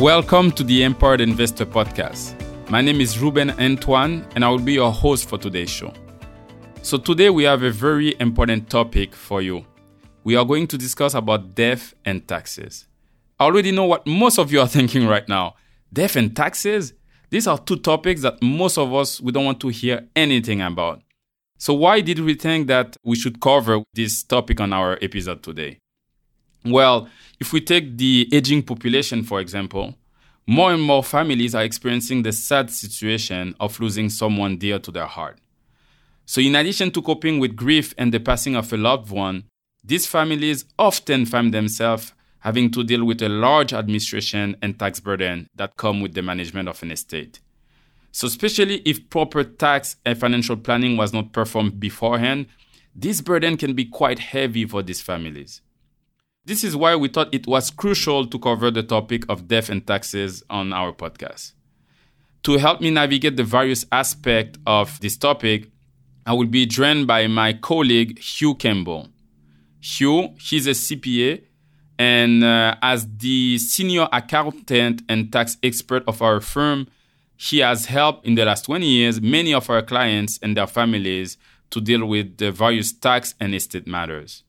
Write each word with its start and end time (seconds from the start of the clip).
Welcome 0.00 0.52
to 0.52 0.64
the 0.64 0.84
Empowered 0.84 1.20
Investor 1.20 1.66
Podcast. 1.66 2.34
My 2.70 2.80
name 2.80 3.02
is 3.02 3.18
Ruben 3.18 3.50
Antoine, 3.50 4.26
and 4.34 4.42
I 4.42 4.48
will 4.48 4.58
be 4.58 4.72
your 4.72 4.90
host 4.90 5.28
for 5.28 5.36
today's 5.36 5.68
show. 5.68 5.92
So 6.80 6.96
today 6.96 7.28
we 7.28 7.44
have 7.44 7.62
a 7.62 7.70
very 7.70 8.16
important 8.20 8.70
topic 8.70 9.14
for 9.14 9.42
you. 9.42 9.66
We 10.24 10.34
are 10.34 10.46
going 10.46 10.66
to 10.68 10.78
discuss 10.78 11.12
about 11.12 11.54
death 11.54 11.92
and 12.06 12.26
taxes. 12.26 12.86
I 13.38 13.44
already 13.44 13.70
know 13.70 13.84
what 13.84 14.06
most 14.06 14.38
of 14.38 14.50
you 14.50 14.60
are 14.60 14.66
thinking 14.66 15.06
right 15.06 15.28
now. 15.28 15.56
Death 15.92 16.16
and 16.16 16.34
taxes? 16.34 16.94
These 17.28 17.46
are 17.46 17.58
two 17.58 17.76
topics 17.76 18.22
that 18.22 18.42
most 18.42 18.78
of 18.78 18.94
us 18.94 19.20
we 19.20 19.32
don't 19.32 19.44
want 19.44 19.60
to 19.60 19.68
hear 19.68 20.08
anything 20.16 20.62
about. 20.62 21.02
So, 21.60 21.74
why 21.74 22.00
did 22.00 22.20
we 22.20 22.34
think 22.34 22.68
that 22.68 22.96
we 23.02 23.16
should 23.16 23.40
cover 23.40 23.82
this 23.92 24.22
topic 24.22 24.60
on 24.60 24.72
our 24.72 24.96
episode 25.02 25.42
today? 25.42 25.78
Well, 26.64 27.08
if 27.40 27.52
we 27.52 27.60
take 27.60 27.98
the 27.98 28.28
aging 28.32 28.62
population, 28.62 29.24
for 29.24 29.40
example, 29.40 29.96
more 30.46 30.72
and 30.72 30.80
more 30.82 31.02
families 31.02 31.56
are 31.56 31.64
experiencing 31.64 32.22
the 32.22 32.32
sad 32.32 32.70
situation 32.70 33.56
of 33.58 33.78
losing 33.80 34.08
someone 34.08 34.56
dear 34.56 34.78
to 34.78 34.92
their 34.92 35.06
heart. 35.06 35.38
So, 36.26 36.40
in 36.40 36.54
addition 36.54 36.92
to 36.92 37.02
coping 37.02 37.40
with 37.40 37.56
grief 37.56 37.92
and 37.98 38.14
the 38.14 38.20
passing 38.20 38.54
of 38.54 38.72
a 38.72 38.76
loved 38.76 39.10
one, 39.10 39.44
these 39.82 40.06
families 40.06 40.64
often 40.78 41.26
find 41.26 41.52
themselves 41.52 42.12
having 42.40 42.70
to 42.70 42.84
deal 42.84 43.04
with 43.04 43.20
a 43.20 43.28
large 43.28 43.72
administration 43.72 44.56
and 44.62 44.78
tax 44.78 45.00
burden 45.00 45.48
that 45.56 45.76
come 45.76 46.00
with 46.00 46.14
the 46.14 46.22
management 46.22 46.68
of 46.68 46.80
an 46.84 46.92
estate. 46.92 47.40
So, 48.10 48.26
especially 48.26 48.76
if 48.84 49.10
proper 49.10 49.44
tax 49.44 49.96
and 50.04 50.18
financial 50.18 50.56
planning 50.56 50.96
was 50.96 51.12
not 51.12 51.32
performed 51.32 51.78
beforehand, 51.78 52.46
this 52.94 53.20
burden 53.20 53.56
can 53.56 53.74
be 53.74 53.84
quite 53.84 54.18
heavy 54.18 54.66
for 54.66 54.82
these 54.82 55.00
families. 55.00 55.60
This 56.44 56.64
is 56.64 56.74
why 56.74 56.96
we 56.96 57.08
thought 57.08 57.32
it 57.34 57.46
was 57.46 57.70
crucial 57.70 58.26
to 58.26 58.38
cover 58.38 58.70
the 58.70 58.82
topic 58.82 59.24
of 59.28 59.48
death 59.48 59.68
and 59.68 59.86
taxes 59.86 60.42
on 60.48 60.72
our 60.72 60.92
podcast. 60.92 61.52
To 62.44 62.56
help 62.56 62.80
me 62.80 62.90
navigate 62.90 63.36
the 63.36 63.44
various 63.44 63.84
aspects 63.92 64.58
of 64.66 64.98
this 65.00 65.16
topic, 65.16 65.70
I 66.24 66.32
will 66.32 66.46
be 66.46 66.66
joined 66.66 67.06
by 67.06 67.26
my 67.26 67.52
colleague 67.52 68.18
Hugh 68.18 68.54
Campbell. 68.54 69.08
Hugh, 69.80 70.34
he's 70.40 70.66
a 70.66 70.70
CPA, 70.70 71.42
and 71.98 72.42
uh, 72.42 72.76
as 72.80 73.06
the 73.18 73.58
senior 73.58 74.08
accountant 74.12 75.02
and 75.08 75.32
tax 75.32 75.56
expert 75.62 76.02
of 76.06 76.22
our 76.22 76.40
firm, 76.40 76.88
he 77.40 77.58
has 77.60 77.86
helped 77.86 78.26
in 78.26 78.34
the 78.34 78.44
last 78.44 78.64
20 78.64 78.84
years 78.84 79.20
many 79.20 79.54
of 79.54 79.70
our 79.70 79.80
clients 79.80 80.40
and 80.42 80.56
their 80.56 80.66
families 80.66 81.38
to 81.70 81.80
deal 81.80 82.04
with 82.04 82.36
the 82.36 82.50
various 82.50 82.92
tax 82.92 83.36
and 83.38 83.54
estate 83.54 83.86
matters. 83.86 84.42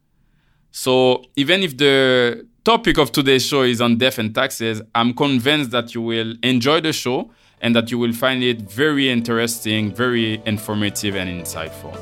So, 0.72 1.24
even 1.36 1.62
if 1.62 1.78
the 1.78 2.48
topic 2.66 2.98
of 2.98 3.12
today's 3.12 3.46
show 3.46 3.62
is 3.62 3.80
on 3.80 3.98
death 3.98 4.18
and 4.18 4.34
taxes, 4.34 4.82
I'm 4.96 5.14
convinced 5.14 5.70
that 5.70 5.94
you 5.94 6.02
will 6.02 6.34
enjoy 6.42 6.82
the 6.82 6.92
show 6.92 7.32
and 7.62 7.76
that 7.76 7.92
you 7.92 8.00
will 8.00 8.14
find 8.14 8.44
it 8.44 8.62
very 8.62 9.08
interesting, 9.08 9.94
very 9.94 10.42
informative, 10.48 11.16
and 11.16 11.30
insightful. 11.30 11.94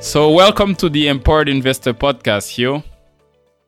So, 0.00 0.30
welcome 0.30 0.74
to 0.76 0.88
the 0.88 1.08
Empowered 1.08 1.50
Investor 1.50 1.92
Podcast, 1.92 2.48
Hugh. 2.48 2.82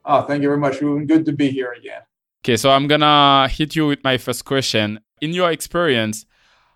Oh, 0.06 0.22
thank 0.22 0.42
you 0.42 0.48
very 0.48 0.60
much, 0.60 0.80
Ruben. 0.80 1.06
Good 1.06 1.26
to 1.26 1.32
be 1.32 1.50
here 1.50 1.72
again. 1.72 2.00
Okay, 2.44 2.56
so 2.56 2.70
I'm 2.70 2.88
gonna 2.88 3.47
hit 3.47 3.76
you 3.76 3.86
with 3.86 4.03
my 4.03 4.19
first 4.19 4.44
question. 4.44 4.98
In 5.20 5.32
your 5.32 5.53
experience, 5.53 6.26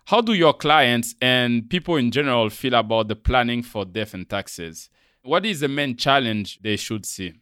how 0.05 0.21
do 0.21 0.31
your 0.31 0.53
clients 0.53 1.13
and 1.21 1.69
people 1.69 1.97
in 1.97 2.09
general 2.09 2.49
feel 2.49 2.75
about 2.75 3.09
the 3.09 3.17
planning 3.17 3.61
for 3.63 3.83
death 3.83 4.13
and 4.13 4.29
taxes? 4.29 4.89
What 5.23 5.45
is 5.45 5.59
the 5.59 5.67
main 5.67 5.97
challenge 5.97 6.59
they 6.61 6.77
should 6.77 7.05
see? 7.05 7.41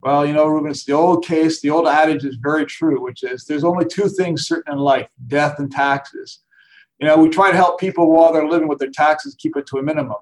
Well, 0.00 0.26
you 0.26 0.32
know, 0.32 0.46
Ruben, 0.46 0.72
it's 0.72 0.84
the 0.84 0.94
old 0.94 1.24
case, 1.24 1.60
the 1.60 1.70
old 1.70 1.86
adage 1.86 2.24
is 2.24 2.36
very 2.42 2.66
true, 2.66 3.00
which 3.00 3.22
is 3.22 3.44
there's 3.44 3.62
only 3.62 3.84
two 3.84 4.08
things 4.08 4.48
certain 4.48 4.72
in 4.72 4.80
life 4.80 5.06
death 5.28 5.60
and 5.60 5.70
taxes. 5.70 6.40
You 6.98 7.06
know, 7.06 7.16
we 7.16 7.28
try 7.28 7.52
to 7.52 7.56
help 7.56 7.78
people 7.78 8.10
while 8.10 8.32
they're 8.32 8.48
living 8.48 8.66
with 8.66 8.80
their 8.80 8.90
taxes, 8.90 9.36
keep 9.38 9.56
it 9.56 9.68
to 9.68 9.78
a 9.78 9.84
minimum. 9.84 10.18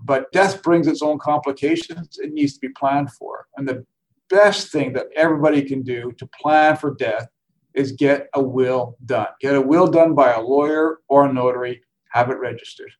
But 0.00 0.32
death 0.32 0.64
brings 0.64 0.88
its 0.88 1.00
own 1.00 1.20
complications. 1.20 2.18
It 2.20 2.32
needs 2.32 2.54
to 2.54 2.60
be 2.60 2.70
planned 2.70 3.12
for. 3.12 3.46
And 3.56 3.68
the 3.68 3.86
best 4.28 4.72
thing 4.72 4.92
that 4.94 5.06
everybody 5.16 5.62
can 5.62 5.82
do 5.82 6.12
to 6.18 6.26
plan 6.40 6.76
for 6.76 6.94
death 6.94 7.28
is 7.74 7.92
get 7.92 8.28
a 8.34 8.42
will 8.42 8.96
done. 9.04 9.28
Get 9.40 9.54
a 9.54 9.60
will 9.60 9.86
done 9.86 10.14
by 10.14 10.32
a 10.32 10.40
lawyer 10.40 10.98
or 11.08 11.26
a 11.26 11.32
notary, 11.32 11.82
have 12.10 12.30
it 12.30 12.38
registered. 12.38 12.90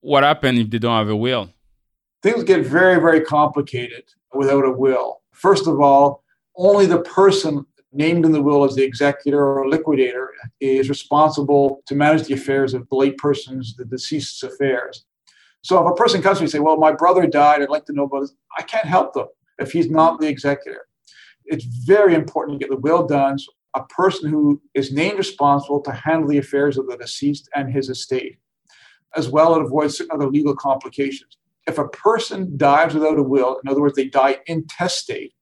What 0.00 0.24
happens 0.24 0.58
if 0.58 0.70
they 0.70 0.78
don't 0.78 0.98
have 0.98 1.08
a 1.08 1.16
will? 1.16 1.50
Things 2.22 2.42
get 2.44 2.66
very, 2.66 3.00
very 3.00 3.20
complicated 3.20 4.04
without 4.34 4.64
a 4.64 4.72
will. 4.72 5.22
First 5.32 5.66
of 5.66 5.80
all, 5.80 6.24
only 6.56 6.86
the 6.86 7.02
person 7.02 7.64
named 7.92 8.24
in 8.24 8.32
the 8.32 8.42
will 8.42 8.64
as 8.64 8.74
the 8.74 8.82
executor 8.82 9.40
or 9.40 9.68
liquidator 9.68 10.32
is 10.60 10.88
responsible 10.88 11.82
to 11.86 11.94
manage 11.94 12.26
the 12.26 12.34
affairs 12.34 12.74
of 12.74 12.88
the 12.88 12.96
late 12.96 13.16
person's, 13.18 13.76
the 13.76 13.84
deceased's 13.84 14.42
affairs. 14.42 15.04
So 15.62 15.80
if 15.80 15.90
a 15.90 15.94
person 15.94 16.20
comes 16.20 16.38
to 16.38 16.42
me 16.42 16.46
and 16.46 16.52
say, 16.52 16.58
well, 16.58 16.76
my 16.76 16.92
brother 16.92 17.26
died, 17.26 17.62
I'd 17.62 17.70
like 17.70 17.86
to 17.86 17.92
know 17.92 18.04
about 18.04 18.20
this, 18.20 18.34
I 18.58 18.62
can't 18.62 18.86
help 18.86 19.14
them 19.14 19.28
if 19.58 19.72
he's 19.72 19.90
not 19.90 20.20
the 20.20 20.28
executor. 20.28 20.86
It's 21.46 21.64
very 21.64 22.14
important 22.14 22.58
to 22.58 22.64
get 22.66 22.70
the 22.74 22.80
will 22.80 23.06
done. 23.06 23.38
So 23.38 23.52
a 23.74 23.84
person 23.86 24.30
who 24.30 24.60
is 24.74 24.92
named 24.92 25.18
responsible 25.18 25.80
to 25.82 25.92
handle 25.92 26.28
the 26.28 26.38
affairs 26.38 26.78
of 26.78 26.86
the 26.86 26.96
deceased 26.96 27.48
and 27.54 27.72
his 27.72 27.88
estate, 27.88 28.38
as 29.16 29.28
well 29.28 29.54
as 29.54 29.66
avoid 29.66 29.92
certain 29.92 30.14
other 30.14 30.30
legal 30.30 30.54
complications. 30.54 31.36
If 31.66 31.78
a 31.78 31.88
person 31.88 32.56
dies 32.56 32.94
without 32.94 33.18
a 33.18 33.22
will, 33.22 33.58
in 33.62 33.70
other 33.70 33.80
words, 33.80 33.96
they 33.96 34.08
die 34.08 34.38
intestate, 34.46 35.32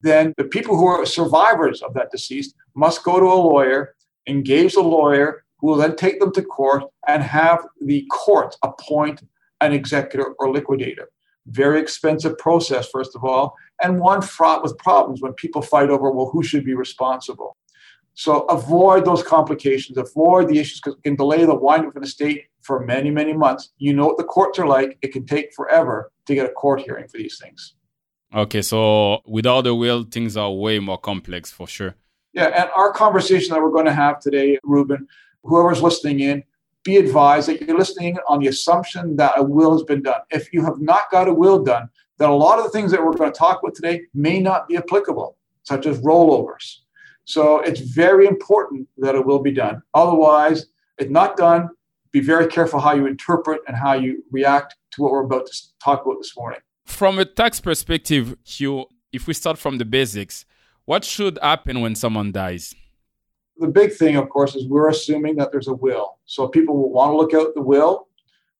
then 0.00 0.34
the 0.36 0.44
people 0.44 0.76
who 0.76 0.86
are 0.86 1.06
survivors 1.06 1.82
of 1.82 1.94
that 1.94 2.10
deceased 2.10 2.54
must 2.74 3.04
go 3.04 3.18
to 3.18 3.26
a 3.26 3.34
lawyer, 3.34 3.94
engage 4.26 4.74
the 4.74 4.82
lawyer, 4.82 5.44
who 5.58 5.68
will 5.68 5.76
then 5.76 5.96
take 5.96 6.20
them 6.20 6.32
to 6.32 6.42
court 6.42 6.84
and 7.08 7.22
have 7.22 7.66
the 7.80 8.06
court 8.10 8.56
appoint 8.62 9.22
an 9.60 9.72
executor 9.72 10.34
or 10.38 10.52
liquidator 10.52 11.08
very 11.48 11.80
expensive 11.80 12.36
process, 12.38 12.88
first 12.88 13.14
of 13.14 13.24
all, 13.24 13.54
and 13.82 14.00
one 14.00 14.22
fraught 14.22 14.62
with 14.62 14.76
problems 14.78 15.22
when 15.22 15.32
people 15.34 15.62
fight 15.62 15.90
over, 15.90 16.10
well, 16.10 16.30
who 16.32 16.42
should 16.42 16.64
be 16.64 16.74
responsible? 16.74 17.56
So 18.14 18.40
avoid 18.46 19.04
those 19.04 19.22
complications, 19.22 19.98
avoid 19.98 20.48
the 20.48 20.58
issues 20.58 20.80
because 20.80 20.96
it 20.96 21.02
can 21.02 21.16
delay 21.16 21.44
the 21.44 21.54
wind 21.54 21.86
up 21.86 21.96
an 21.96 22.02
estate 22.02 22.44
for 22.62 22.80
many, 22.80 23.10
many 23.10 23.34
months. 23.34 23.70
You 23.76 23.92
know 23.92 24.06
what 24.06 24.16
the 24.16 24.24
courts 24.24 24.58
are 24.58 24.66
like. 24.66 24.98
It 25.02 25.12
can 25.12 25.26
take 25.26 25.52
forever 25.54 26.10
to 26.26 26.34
get 26.34 26.46
a 26.46 26.52
court 26.52 26.80
hearing 26.80 27.08
for 27.08 27.18
these 27.18 27.38
things. 27.38 27.74
Okay, 28.34 28.62
so 28.62 29.20
without 29.26 29.62
the 29.62 29.74
will, 29.74 30.02
things 30.02 30.36
are 30.36 30.50
way 30.50 30.78
more 30.78 30.98
complex 30.98 31.52
for 31.52 31.68
sure. 31.68 31.94
Yeah, 32.32 32.46
and 32.46 32.70
our 32.74 32.92
conversation 32.92 33.54
that 33.54 33.62
we're 33.62 33.70
going 33.70 33.86
to 33.86 33.94
have 33.94 34.18
today, 34.18 34.58
Ruben, 34.62 35.06
whoever's 35.42 35.82
listening 35.82 36.20
in, 36.20 36.42
be 36.86 36.96
advised 36.96 37.48
that 37.48 37.60
you're 37.60 37.76
listening 37.76 38.16
on 38.28 38.38
the 38.38 38.46
assumption 38.46 39.16
that 39.16 39.34
a 39.36 39.42
will 39.42 39.72
has 39.72 39.82
been 39.82 40.02
done. 40.02 40.20
If 40.30 40.52
you 40.52 40.64
have 40.64 40.80
not 40.80 41.10
got 41.10 41.28
a 41.28 41.34
will 41.34 41.62
done, 41.62 41.88
then 42.18 42.30
a 42.30 42.34
lot 42.34 42.58
of 42.58 42.64
the 42.64 42.70
things 42.70 42.92
that 42.92 43.04
we're 43.04 43.12
going 43.12 43.32
to 43.32 43.38
talk 43.38 43.60
about 43.60 43.74
today 43.74 44.02
may 44.14 44.38
not 44.40 44.68
be 44.68 44.76
applicable, 44.76 45.36
such 45.64 45.84
as 45.84 45.98
rollovers. 46.00 46.76
So 47.24 47.58
it's 47.60 47.80
very 47.80 48.26
important 48.26 48.88
that 48.98 49.16
it 49.16 49.26
will 49.26 49.40
be 49.40 49.50
done. 49.50 49.82
Otherwise, 49.94 50.66
if 50.98 51.10
not 51.10 51.36
done, 51.36 51.68
be 52.12 52.20
very 52.20 52.46
careful 52.46 52.78
how 52.78 52.94
you 52.94 53.06
interpret 53.06 53.60
and 53.66 53.76
how 53.76 53.94
you 53.94 54.22
react 54.30 54.76
to 54.92 55.02
what 55.02 55.10
we're 55.10 55.24
about 55.24 55.46
to 55.46 55.54
talk 55.82 56.06
about 56.06 56.18
this 56.18 56.34
morning. 56.36 56.60
From 56.86 57.18
a 57.18 57.24
tax 57.24 57.60
perspective, 57.60 58.36
Hugh, 58.44 58.86
if 59.12 59.26
we 59.26 59.34
start 59.34 59.58
from 59.58 59.78
the 59.78 59.84
basics, 59.84 60.46
what 60.84 61.04
should 61.04 61.36
happen 61.42 61.80
when 61.80 61.96
someone 61.96 62.30
dies? 62.30 62.74
The 63.58 63.68
big 63.68 63.92
thing, 63.92 64.16
of 64.16 64.28
course, 64.28 64.54
is 64.54 64.66
we're 64.66 64.88
assuming 64.88 65.36
that 65.36 65.50
there's 65.52 65.68
a 65.68 65.74
will. 65.74 66.18
So 66.26 66.48
people 66.48 66.76
will 66.76 66.90
want 66.90 67.12
to 67.12 67.16
look 67.16 67.34
out 67.34 67.54
the 67.54 67.62
will 67.62 68.08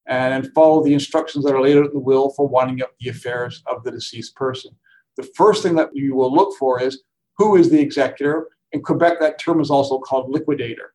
and 0.07 0.51
follow 0.53 0.83
the 0.83 0.93
instructions 0.93 1.43
that 1.45 1.53
are 1.53 1.61
laid 1.61 1.77
out 1.77 1.85
in 1.85 1.93
the 1.93 1.99
will 1.99 2.29
for 2.31 2.47
winding 2.47 2.81
up 2.81 2.91
the 2.99 3.09
affairs 3.09 3.63
of 3.67 3.83
the 3.83 3.91
deceased 3.91 4.35
person. 4.35 4.71
The 5.17 5.29
first 5.35 5.63
thing 5.63 5.75
that 5.75 5.95
you 5.95 6.15
will 6.15 6.33
look 6.33 6.57
for 6.57 6.81
is 6.81 7.01
who 7.37 7.57
is 7.57 7.69
the 7.69 7.79
executor. 7.79 8.47
In 8.71 8.81
Quebec, 8.81 9.19
that 9.19 9.39
term 9.39 9.59
is 9.59 9.69
also 9.69 9.99
called 9.99 10.29
liquidator. 10.29 10.93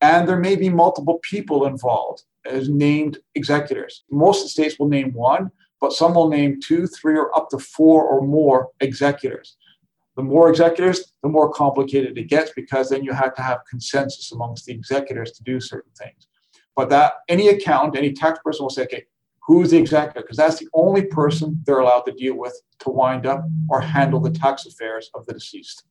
And 0.00 0.28
there 0.28 0.38
may 0.38 0.56
be 0.56 0.68
multiple 0.68 1.20
people 1.22 1.66
involved 1.66 2.22
as 2.44 2.68
named 2.68 3.18
executors. 3.34 4.04
Most 4.10 4.48
states 4.48 4.78
will 4.78 4.88
name 4.88 5.12
one, 5.12 5.50
but 5.80 5.92
some 5.92 6.14
will 6.14 6.28
name 6.28 6.60
two, 6.60 6.86
three, 6.86 7.16
or 7.16 7.36
up 7.36 7.48
to 7.50 7.58
four 7.58 8.04
or 8.04 8.26
more 8.26 8.70
executors. 8.80 9.56
The 10.16 10.22
more 10.22 10.50
executors, 10.50 11.12
the 11.22 11.28
more 11.28 11.50
complicated 11.50 12.18
it 12.18 12.28
gets 12.28 12.52
because 12.54 12.90
then 12.90 13.02
you 13.02 13.12
have 13.12 13.34
to 13.34 13.42
have 13.42 13.60
consensus 13.68 14.30
amongst 14.32 14.66
the 14.66 14.72
executors 14.72 15.32
to 15.32 15.42
do 15.42 15.58
certain 15.60 15.92
things. 15.96 16.26
But 16.76 16.90
that 16.90 17.14
any 17.28 17.48
account, 17.48 17.96
any 17.96 18.12
tax 18.12 18.38
person 18.44 18.64
will 18.64 18.70
say, 18.70 18.82
okay, 18.82 19.04
who's 19.46 19.70
the 19.70 19.78
executor? 19.78 20.20
Because 20.20 20.36
that's 20.36 20.58
the 20.58 20.68
only 20.74 21.02
person 21.06 21.62
they're 21.64 21.78
allowed 21.78 22.02
to 22.02 22.12
deal 22.12 22.34
with 22.34 22.54
to 22.80 22.90
wind 22.90 23.26
up 23.26 23.44
or 23.68 23.80
handle 23.80 24.20
the 24.20 24.30
tax 24.30 24.66
affairs 24.66 25.10
of 25.14 25.24
the 25.26 25.34
deceased. 25.34 25.84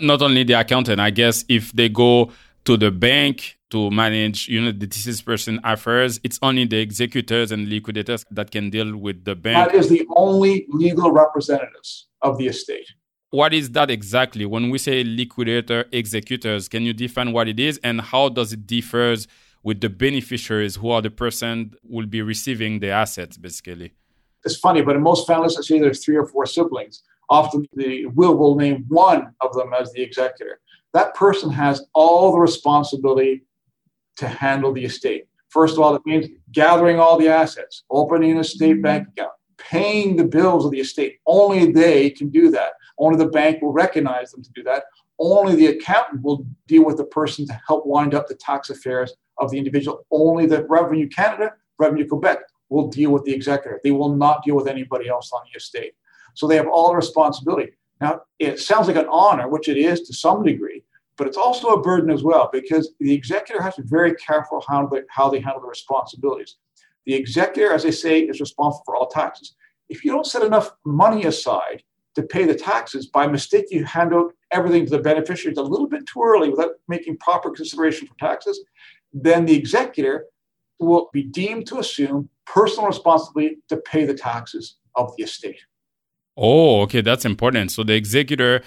Not 0.00 0.22
only 0.22 0.44
the 0.44 0.54
accountant, 0.54 1.00
I 1.00 1.10
guess 1.10 1.44
if 1.48 1.72
they 1.72 1.88
go 1.88 2.32
to 2.64 2.76
the 2.76 2.90
bank 2.90 3.58
to 3.70 3.90
manage 3.90 4.48
you 4.48 4.60
know 4.60 4.72
the 4.72 4.86
deceased 4.86 5.24
person 5.24 5.60
affairs 5.64 6.18
it's 6.24 6.38
only 6.42 6.64
the 6.64 6.78
executors 6.78 7.52
and 7.52 7.68
liquidators 7.68 8.24
that 8.30 8.50
can 8.50 8.70
deal 8.70 8.96
with 8.96 9.24
the 9.24 9.34
bank 9.34 9.70
that 9.70 9.76
is 9.76 9.88
the 9.88 10.06
only 10.16 10.64
legal 10.70 11.10
representatives 11.10 12.08
of 12.22 12.38
the 12.38 12.46
estate 12.46 12.90
what 13.38 13.52
is 13.52 13.66
that 13.76 13.90
exactly 13.90 14.44
when 14.54 14.70
we 14.72 14.78
say 14.78 14.96
liquidator 15.04 15.80
executors 15.92 16.68
can 16.68 16.82
you 16.88 16.92
define 16.92 17.32
what 17.32 17.46
it 17.48 17.58
is 17.68 17.80
and 17.88 18.00
how 18.00 18.28
does 18.28 18.52
it 18.52 18.66
differs 18.66 19.26
with 19.62 19.80
the 19.80 19.88
beneficiaries 19.88 20.76
who 20.76 20.90
are 20.90 21.02
the 21.02 21.10
person 21.10 21.54
will 21.94 22.06
be 22.06 22.22
receiving 22.22 22.72
the 22.80 22.90
assets 22.90 23.36
basically 23.36 23.92
it's 24.44 24.58
funny 24.66 24.82
but 24.82 24.94
in 24.96 25.02
most 25.02 25.26
families 25.26 25.54
let's 25.56 25.68
say 25.68 25.78
there's 25.78 26.04
three 26.04 26.18
or 26.22 26.26
four 26.26 26.46
siblings 26.46 27.02
often 27.28 27.66
the 27.74 28.06
will 28.18 28.36
will 28.36 28.54
name 28.54 28.84
one 28.88 29.22
of 29.40 29.52
them 29.54 29.70
as 29.80 29.92
the 29.92 30.02
executor 30.02 30.60
that 30.94 31.12
person 31.14 31.50
has 31.50 31.84
all 31.92 32.32
the 32.32 32.38
responsibility 32.38 33.42
to 34.16 34.28
handle 34.28 34.72
the 34.72 34.84
estate. 34.84 35.26
First 35.48 35.74
of 35.74 35.80
all, 35.80 35.94
it 35.94 36.02
means 36.06 36.28
gathering 36.52 36.98
all 36.98 37.18
the 37.18 37.28
assets, 37.28 37.84
opening 37.90 38.32
an 38.32 38.38
estate 38.38 38.74
mm-hmm. 38.74 38.82
bank 38.82 39.08
account, 39.08 39.32
paying 39.58 40.16
the 40.16 40.24
bills 40.24 40.64
of 40.64 40.70
the 40.70 40.80
estate. 40.80 41.18
Only 41.26 41.72
they 41.72 42.10
can 42.10 42.30
do 42.30 42.50
that. 42.52 42.72
Only 42.98 43.18
the 43.18 43.30
bank 43.30 43.62
will 43.62 43.72
recognize 43.72 44.30
them 44.30 44.42
to 44.42 44.50
do 44.52 44.62
that. 44.64 44.84
Only 45.18 45.54
the 45.54 45.66
accountant 45.66 46.22
will 46.22 46.46
deal 46.66 46.84
with 46.84 46.96
the 46.96 47.04
person 47.04 47.46
to 47.46 47.60
help 47.66 47.86
wind 47.86 48.14
up 48.14 48.28
the 48.28 48.34
tax 48.34 48.70
affairs 48.70 49.14
of 49.38 49.50
the 49.50 49.58
individual. 49.58 50.06
Only 50.10 50.46
the 50.46 50.64
Revenue 50.66 51.08
Canada, 51.08 51.52
Revenue 51.78 52.06
Quebec 52.06 52.38
will 52.68 52.88
deal 52.88 53.10
with 53.10 53.24
the 53.24 53.32
executor. 53.32 53.80
They 53.84 53.90
will 53.90 54.14
not 54.14 54.42
deal 54.44 54.56
with 54.56 54.68
anybody 54.68 55.08
else 55.08 55.32
on 55.32 55.42
the 55.44 55.56
estate. 55.56 55.94
So 56.34 56.46
they 56.46 56.56
have 56.56 56.68
all 56.68 56.90
the 56.90 56.96
responsibility. 56.96 57.72
Now, 58.00 58.22
it 58.38 58.58
sounds 58.58 58.88
like 58.88 58.96
an 58.96 59.06
honor, 59.08 59.48
which 59.48 59.68
it 59.68 59.76
is 59.76 60.02
to 60.02 60.12
some 60.12 60.42
degree, 60.42 60.82
but 61.16 61.28
it's 61.28 61.36
also 61.36 61.68
a 61.68 61.80
burden 61.80 62.10
as 62.10 62.22
well 62.24 62.50
because 62.52 62.92
the 62.98 63.14
executor 63.14 63.62
has 63.62 63.76
to 63.76 63.82
be 63.82 63.88
very 63.88 64.14
careful 64.14 64.64
how 64.66 64.86
they, 64.86 65.02
how 65.08 65.28
they 65.28 65.40
handle 65.40 65.60
the 65.60 65.68
responsibilities. 65.68 66.56
The 67.06 67.14
executor, 67.14 67.72
as 67.72 67.84
I 67.84 67.90
say, 67.90 68.20
is 68.20 68.40
responsible 68.40 68.82
for 68.84 68.96
all 68.96 69.06
taxes. 69.06 69.54
If 69.88 70.04
you 70.04 70.10
don't 70.10 70.26
set 70.26 70.42
enough 70.42 70.72
money 70.84 71.24
aside 71.24 71.82
to 72.14 72.22
pay 72.22 72.44
the 72.44 72.54
taxes, 72.54 73.06
by 73.06 73.26
mistake 73.26 73.66
you 73.70 73.84
hand 73.84 74.14
out 74.14 74.32
everything 74.52 74.84
to 74.84 74.90
the 74.90 74.98
beneficiaries 74.98 75.58
a 75.58 75.62
little 75.62 75.88
bit 75.88 76.06
too 76.06 76.22
early 76.22 76.48
without 76.50 76.70
making 76.88 77.16
proper 77.18 77.50
consideration 77.50 78.06
for 78.06 78.14
taxes, 78.18 78.62
then 79.12 79.44
the 79.44 79.54
executor 79.54 80.26
will 80.78 81.08
be 81.12 81.22
deemed 81.22 81.66
to 81.66 81.78
assume 81.78 82.28
personal 82.46 82.86
responsibility 82.86 83.56
to 83.68 83.76
pay 83.78 84.04
the 84.04 84.14
taxes 84.14 84.76
of 84.96 85.12
the 85.16 85.24
estate. 85.24 85.60
Oh, 86.36 86.82
okay, 86.82 87.00
that's 87.00 87.24
important. 87.24 87.70
So 87.70 87.84
the 87.84 87.94
executor 87.94 88.62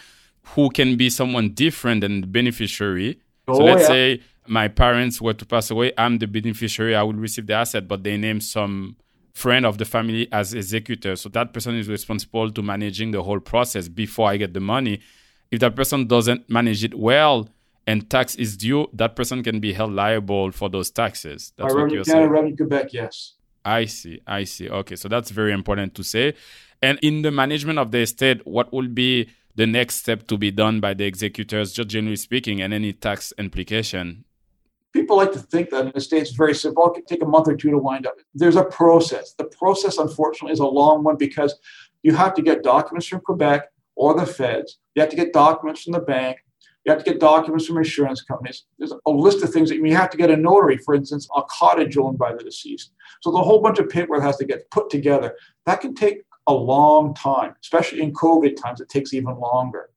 who 0.55 0.69
can 0.69 0.95
be 0.95 1.09
someone 1.09 1.49
different 1.49 2.01
than 2.01 2.21
the 2.21 2.27
beneficiary. 2.27 3.19
Oh, 3.47 3.57
so 3.57 3.63
let's 3.63 3.81
yeah. 3.81 3.87
say 3.87 4.21
my 4.47 4.67
parents 4.67 5.21
were 5.21 5.33
to 5.33 5.45
pass 5.45 5.69
away, 5.69 5.91
I'm 5.97 6.19
the 6.19 6.27
beneficiary, 6.27 6.95
I 6.95 7.03
will 7.03 7.13
receive 7.13 7.47
the 7.47 7.53
asset, 7.53 7.87
but 7.87 8.03
they 8.03 8.17
name 8.17 8.39
some 8.39 8.95
friend 9.37 9.67
of 9.67 9.77
the 9.77 9.85
family 9.85 10.27
as 10.31 10.55
executor. 10.55 11.15
So 11.15 11.29
that 11.29 11.53
person 11.53 11.75
is 11.75 11.87
responsible 11.87 12.49
to 12.51 12.61
managing 12.63 13.11
the 13.11 13.21
whole 13.21 13.39
process 13.39 13.87
before 13.87 14.29
I 14.29 14.37
get 14.37 14.55
the 14.55 14.59
money. 14.59 14.99
If 15.51 15.59
that 15.59 15.75
person 15.75 16.07
doesn't 16.07 16.49
manage 16.49 16.83
it 16.83 16.95
well 16.95 17.47
and 17.85 18.09
tax 18.09 18.33
is 18.35 18.57
due, 18.57 18.87
that 18.93 19.15
person 19.15 19.43
can 19.43 19.59
be 19.59 19.73
held 19.73 19.93
liable 19.93 20.51
for 20.51 20.69
those 20.69 20.89
taxes. 20.89 21.53
That's 21.55 21.73
what 21.73 21.91
you're 21.91 22.03
saying. 22.03 22.57
Quebec, 22.57 22.93
yes. 22.93 23.33
I 23.63 23.85
see. 23.85 24.21
I 24.25 24.43
see. 24.45 24.69
Okay, 24.69 24.95
so 24.95 25.07
that's 25.07 25.29
very 25.29 25.53
important 25.53 25.93
to 25.95 26.03
say. 26.03 26.33
And 26.81 26.97
in 27.03 27.21
the 27.21 27.31
management 27.31 27.77
of 27.77 27.91
the 27.91 27.99
estate, 27.99 28.45
what 28.47 28.73
will 28.73 28.87
be 28.87 29.29
the 29.55 29.67
next 29.67 29.95
step 29.97 30.27
to 30.27 30.37
be 30.37 30.49
done 30.49 30.79
by 30.79 30.95
the 30.95 31.05
executors, 31.05 31.73
just 31.73 31.89
generally 31.89 32.15
speaking, 32.15 32.59
and 32.59 32.73
any 32.73 32.91
tax 32.91 33.33
implication? 33.37 34.25
People 34.93 35.17
like 35.17 35.31
to 35.33 35.39
think 35.39 35.69
that 35.69 35.85
in 35.85 35.91
the 35.93 36.01
States 36.01 36.29
it's 36.29 36.37
very 36.37 36.55
simple. 36.55 36.87
It 36.87 36.95
can 36.95 37.05
take 37.05 37.21
a 37.21 37.27
month 37.27 37.47
or 37.47 37.55
two 37.55 37.71
to 37.71 37.77
wind 37.77 38.07
up. 38.07 38.15
There's 38.33 38.55
a 38.55 38.63
process. 38.63 39.33
The 39.37 39.45
process, 39.45 39.97
unfortunately, 39.97 40.53
is 40.53 40.59
a 40.59 40.65
long 40.65 41.03
one 41.03 41.17
because 41.17 41.59
you 42.03 42.13
have 42.13 42.33
to 42.35 42.41
get 42.41 42.63
documents 42.63 43.07
from 43.07 43.21
Quebec 43.21 43.69
or 43.95 44.13
the 44.13 44.25
feds. 44.25 44.79
You 44.95 45.01
have 45.01 45.09
to 45.09 45.15
get 45.15 45.33
documents 45.33 45.83
from 45.83 45.93
the 45.93 45.99
bank. 45.99 46.37
You 46.85 46.93
have 46.93 47.03
to 47.03 47.11
get 47.11 47.19
documents 47.19 47.67
from 47.67 47.77
insurance 47.77 48.21
companies. 48.21 48.63
There's 48.79 48.93
a 49.05 49.11
list 49.11 49.43
of 49.43 49.51
things 49.51 49.67
that 49.69 49.75
you 49.75 49.95
have 49.95 50.09
to 50.11 50.17
get 50.17 50.31
a 50.31 50.37
notary, 50.37 50.77
for 50.77 50.95
instance, 50.95 51.27
a 51.35 51.41
cottage 51.49 51.97
owned 51.97 52.17
by 52.17 52.33
the 52.33 52.43
deceased. 52.43 52.91
So 53.21 53.31
the 53.31 53.39
whole 53.39 53.61
bunch 53.61 53.77
of 53.77 53.89
paperwork 53.89 54.23
has 54.23 54.37
to 54.37 54.45
get 54.45 54.71
put 54.71 54.89
together. 54.89 55.35
That 55.65 55.81
can 55.81 55.95
take 55.95 56.21
a 56.47 56.53
long 56.53 57.13
time, 57.13 57.55
especially 57.61 58.01
in 58.01 58.13
COVID 58.13 58.55
times, 58.55 58.79
it 58.79 58.89
takes 58.89 59.13
even 59.13 59.37
longer. 59.37 59.89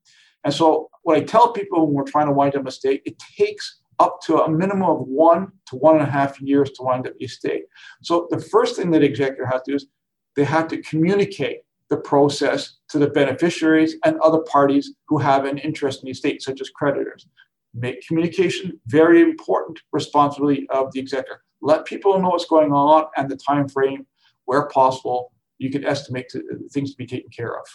And 0.44 0.52
so, 0.52 0.90
what 1.02 1.16
I 1.16 1.22
tell 1.22 1.52
people 1.52 1.86
when 1.86 1.94
we're 1.94 2.10
trying 2.10 2.26
to 2.26 2.32
wind 2.32 2.56
up 2.56 2.64
a 2.64 2.69
estate, 2.69 3.02
it 3.04 3.16
takes 3.36 3.80
up 4.00 4.20
to 4.23 4.43
a 4.43 4.50
minimum 4.50 4.88
of 4.88 5.00
one 5.06 5.52
to 5.67 5.76
one 5.76 5.97
and 5.97 6.08
a 6.08 6.11
half 6.11 6.41
years 6.41 6.70
to 6.70 6.82
wind 6.82 7.06
up 7.06 7.12
the 7.19 7.26
estate. 7.26 7.64
So, 8.02 8.26
the 8.31 8.41
first 8.41 8.75
thing 8.75 8.91
that 8.91 9.05
executor 9.05 9.47
has 9.47 9.62
to 9.62 9.73
do 9.73 9.76
is 9.76 9.87
they 10.35 10.44
have 10.44 10.67
to 10.69 10.82
communicate 10.82 11.61
the 11.91 11.99
process 11.99 12.79
to 12.88 12.99
the 12.99 13.11
beneficiaries 13.11 13.97
and 14.05 14.19
other 14.20 14.38
parties 14.38 14.94
who 15.08 15.19
have 15.19 15.44
an 15.44 15.58
interest 15.58 16.02
in 16.02 16.06
the 16.06 16.12
estate, 16.12 16.41
such 16.41 16.61
as 16.61 16.70
creditors. 16.70 17.26
Make 17.75 18.06
communication 18.06 18.81
very 18.87 19.20
important 19.20 19.81
responsibility 19.93 20.67
of 20.70 20.93
the 20.93 21.00
executor. 21.00 21.43
Let 21.61 21.85
people 21.85 22.19
know 22.19 22.31
what's 22.31 22.46
going 22.46 22.73
on 22.73 23.05
and 23.17 23.29
the 23.31 23.37
time 23.37 23.69
frame 23.69 24.06
where 24.46 24.67
possible 24.69 25.32
you 25.58 25.70
can 25.70 25.85
estimate 25.85 26.29
to, 26.31 26.38
uh, 26.38 26.56
things 26.73 26.93
to 26.93 26.96
be 26.96 27.06
taken 27.06 27.31
care 27.31 27.58
of. 27.58 27.67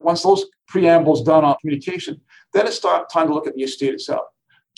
Once 0.00 0.22
those 0.22 0.46
preambles 0.66 1.22
done 1.22 1.44
on 1.44 1.56
communication, 1.60 2.20
then 2.52 2.66
it's 2.66 2.80
time 2.80 3.28
to 3.28 3.34
look 3.34 3.46
at 3.46 3.54
the 3.54 3.62
estate 3.62 3.94
itself. 3.94 4.26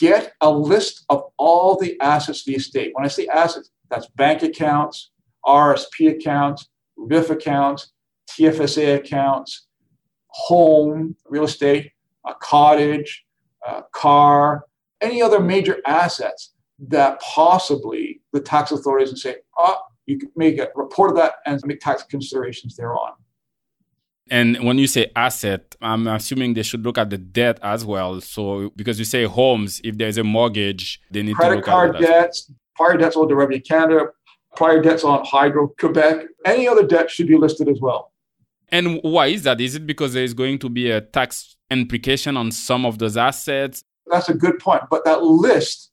Get 0.01 0.33
a 0.41 0.51
list 0.51 1.05
of 1.11 1.25
all 1.37 1.79
the 1.79 2.01
assets 2.01 2.41
of 2.41 2.47
the 2.47 2.55
estate. 2.55 2.93
When 2.95 3.05
I 3.05 3.09
say 3.09 3.27
assets, 3.27 3.71
that's 3.91 4.09
bank 4.17 4.43
accounts, 4.43 5.11
RSP 5.45 6.11
accounts, 6.11 6.71
RRIF 6.99 7.29
accounts, 7.29 7.93
TFSA 8.31 8.97
accounts, 8.97 9.67
home, 10.29 11.17
real 11.29 11.45
estate, 11.45 11.91
a 12.27 12.33
cottage, 12.35 13.27
a 13.67 13.83
car, 13.93 14.65
any 15.03 15.21
other 15.21 15.39
major 15.39 15.79
assets 15.87 16.55
that 16.89 17.21
possibly 17.21 18.23
the 18.33 18.41
tax 18.41 18.73
authorities 18.73 19.11
would 19.11 19.19
say, 19.19 19.37
oh, 19.59 19.77
you 20.07 20.19
can 20.19 20.31
make 20.35 20.59
a 20.59 20.69
report 20.75 21.11
of 21.11 21.17
that 21.17 21.35
and 21.45 21.61
make 21.67 21.81
tax 21.81 22.05
considerations 22.05 22.75
thereon. 22.75 23.13
And 24.31 24.63
when 24.63 24.79
you 24.79 24.87
say 24.87 25.11
asset, 25.17 25.75
I'm 25.83 26.07
assuming 26.07 26.55
they 26.55 26.63
should 26.63 26.85
look 26.85 26.99
at 26.99 27.11
the 27.11 27.19
debt 27.19 27.59
as 27.63 27.85
well. 27.85 28.21
So 28.21 28.71
because 28.77 28.99
you 28.99 29.05
say 29.05 29.25
homes, 29.25 29.81
if 29.83 29.99
there's 29.99 30.19
a 30.19 30.25
mortgage, 30.25 31.01
they 31.11 31.23
need 31.23 31.35
credit 31.35 31.51
to 31.51 31.57
look 31.57 31.65
card 31.67 31.97
at 31.97 32.03
debts, 32.03 32.51
prior 32.77 32.97
debts 32.97 33.17
on 33.17 33.27
the 33.27 33.35
Revenue 33.35 33.61
Canada, 33.61 34.11
prior 34.55 34.81
debts 34.81 35.03
on 35.03 35.25
Hydro 35.25 35.73
Quebec, 35.79 36.27
any 36.45 36.69
other 36.69 36.87
debt 36.87 37.11
should 37.11 37.27
be 37.27 37.37
listed 37.37 37.69
as 37.69 37.81
well. 37.81 38.13
And 38.69 39.01
why 39.03 39.27
is 39.27 39.43
that? 39.43 39.61
Is 39.61 39.75
it 39.75 39.85
because 39.85 40.15
there 40.15 40.23
is 40.23 40.33
going 40.33 40.61
to 40.61 40.69
be 40.69 40.93
a 40.93 41.01
tax 41.01 41.57
implication 41.71 42.37
on 42.37 42.53
some 42.53 42.87
of 42.87 42.99
those 42.99 43.17
assets? 43.17 43.83
That's 44.07 44.29
a 44.29 44.35
good 44.35 44.61
point. 44.61 44.85
But 44.89 45.05
that 45.07 45.25
list, 45.25 45.91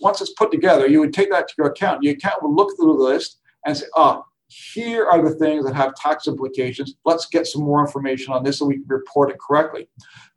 once 0.00 0.22
it's 0.22 0.32
put 0.32 0.50
together, 0.50 0.86
you 0.86 1.00
would 1.00 1.12
take 1.12 1.30
that 1.30 1.48
to 1.48 1.54
your 1.58 1.66
account. 1.66 2.02
Your 2.02 2.14
account 2.14 2.42
would 2.42 2.54
look 2.54 2.74
through 2.76 2.96
the 2.96 3.02
list 3.02 3.40
and 3.66 3.76
say, 3.76 3.84
oh, 3.94 4.24
here 4.48 5.06
are 5.06 5.22
the 5.22 5.34
things 5.34 5.64
that 5.64 5.74
have 5.74 5.94
tax 5.94 6.26
implications. 6.26 6.94
Let's 7.04 7.26
get 7.26 7.46
some 7.46 7.62
more 7.62 7.80
information 7.80 8.32
on 8.32 8.44
this 8.44 8.58
so 8.58 8.66
we 8.66 8.74
can 8.74 8.86
report 8.86 9.30
it 9.30 9.38
correctly. 9.38 9.88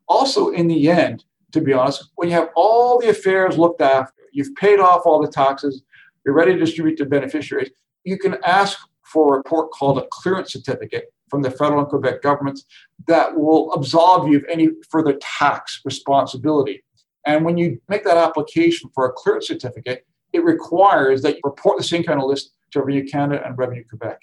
Also, 0.08 0.50
in 0.50 0.68
the 0.68 0.90
end, 0.90 1.24
to 1.52 1.62
be 1.62 1.74
honest, 1.74 2.12
when 2.16 2.30
you 2.30 2.36
have 2.36 2.50
all 2.56 3.00
the 3.00 3.10
affairs 3.10 3.58
looked 3.58 3.82
after, 3.82 4.14
you've 4.32 4.56
paid 4.56 4.80
off 4.80 5.02
all 5.06 5.22
the 5.22 5.32
taxes, 5.32 5.84
you're 6.26 6.36
ready 6.36 6.54
to 6.54 6.60
distribute 6.60 6.98
to 6.98 7.06
beneficiaries, 7.06 7.70
you 8.04 8.18
can 8.18 8.38
ask 8.46 8.78
for 9.04 9.34
a 9.34 9.38
report 9.38 9.72
called 9.72 9.98
a 9.98 10.08
clearance 10.12 10.52
certificate 10.52 11.06
from 11.30 11.42
the 11.42 11.52
federal 11.52 11.80
and 11.80 11.90
Quebec 11.90 12.22
governments 12.22 12.66
that 13.08 13.36
will 13.38 13.72
absolve 13.74 14.30
you 14.30 14.38
of 14.38 14.46
any 14.50 14.70
further 14.90 15.18
tax 15.22 15.82
responsibility. 15.86 16.84
And 17.26 17.44
when 17.44 17.58
you 17.58 17.82
make 17.90 18.04
that 18.06 18.18
application 18.18 18.90
for 18.94 19.06
a 19.06 19.12
clearance 19.12 19.48
certificate, 19.48 20.06
it 20.34 20.44
requires 20.44 21.22
that 21.22 21.36
you 21.36 21.42
report 21.44 21.78
the 21.78 21.84
same 21.84 22.04
kind 22.04 22.22
of 22.22 22.28
list 22.28 22.52
Revenue 22.78 23.08
Canada 23.08 23.46
and 23.46 23.58
Revenue 23.58 23.84
Quebec. 23.88 24.20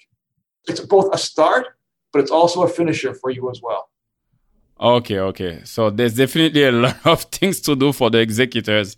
It's 0.67 0.79
both 0.79 1.13
a 1.13 1.17
start, 1.17 1.67
but 2.11 2.19
it's 2.21 2.31
also 2.31 2.63
a 2.63 2.69
finisher 2.69 3.13
for 3.13 3.29
you 3.29 3.49
as 3.49 3.61
well. 3.61 3.89
Okay, 4.79 5.19
okay. 5.19 5.61
So 5.63 5.89
there's 5.89 6.15
definitely 6.15 6.63
a 6.63 6.71
lot 6.71 7.05
of 7.05 7.21
things 7.31 7.61
to 7.61 7.75
do 7.75 7.93
for 7.93 8.09
the 8.09 8.19
executors. 8.19 8.97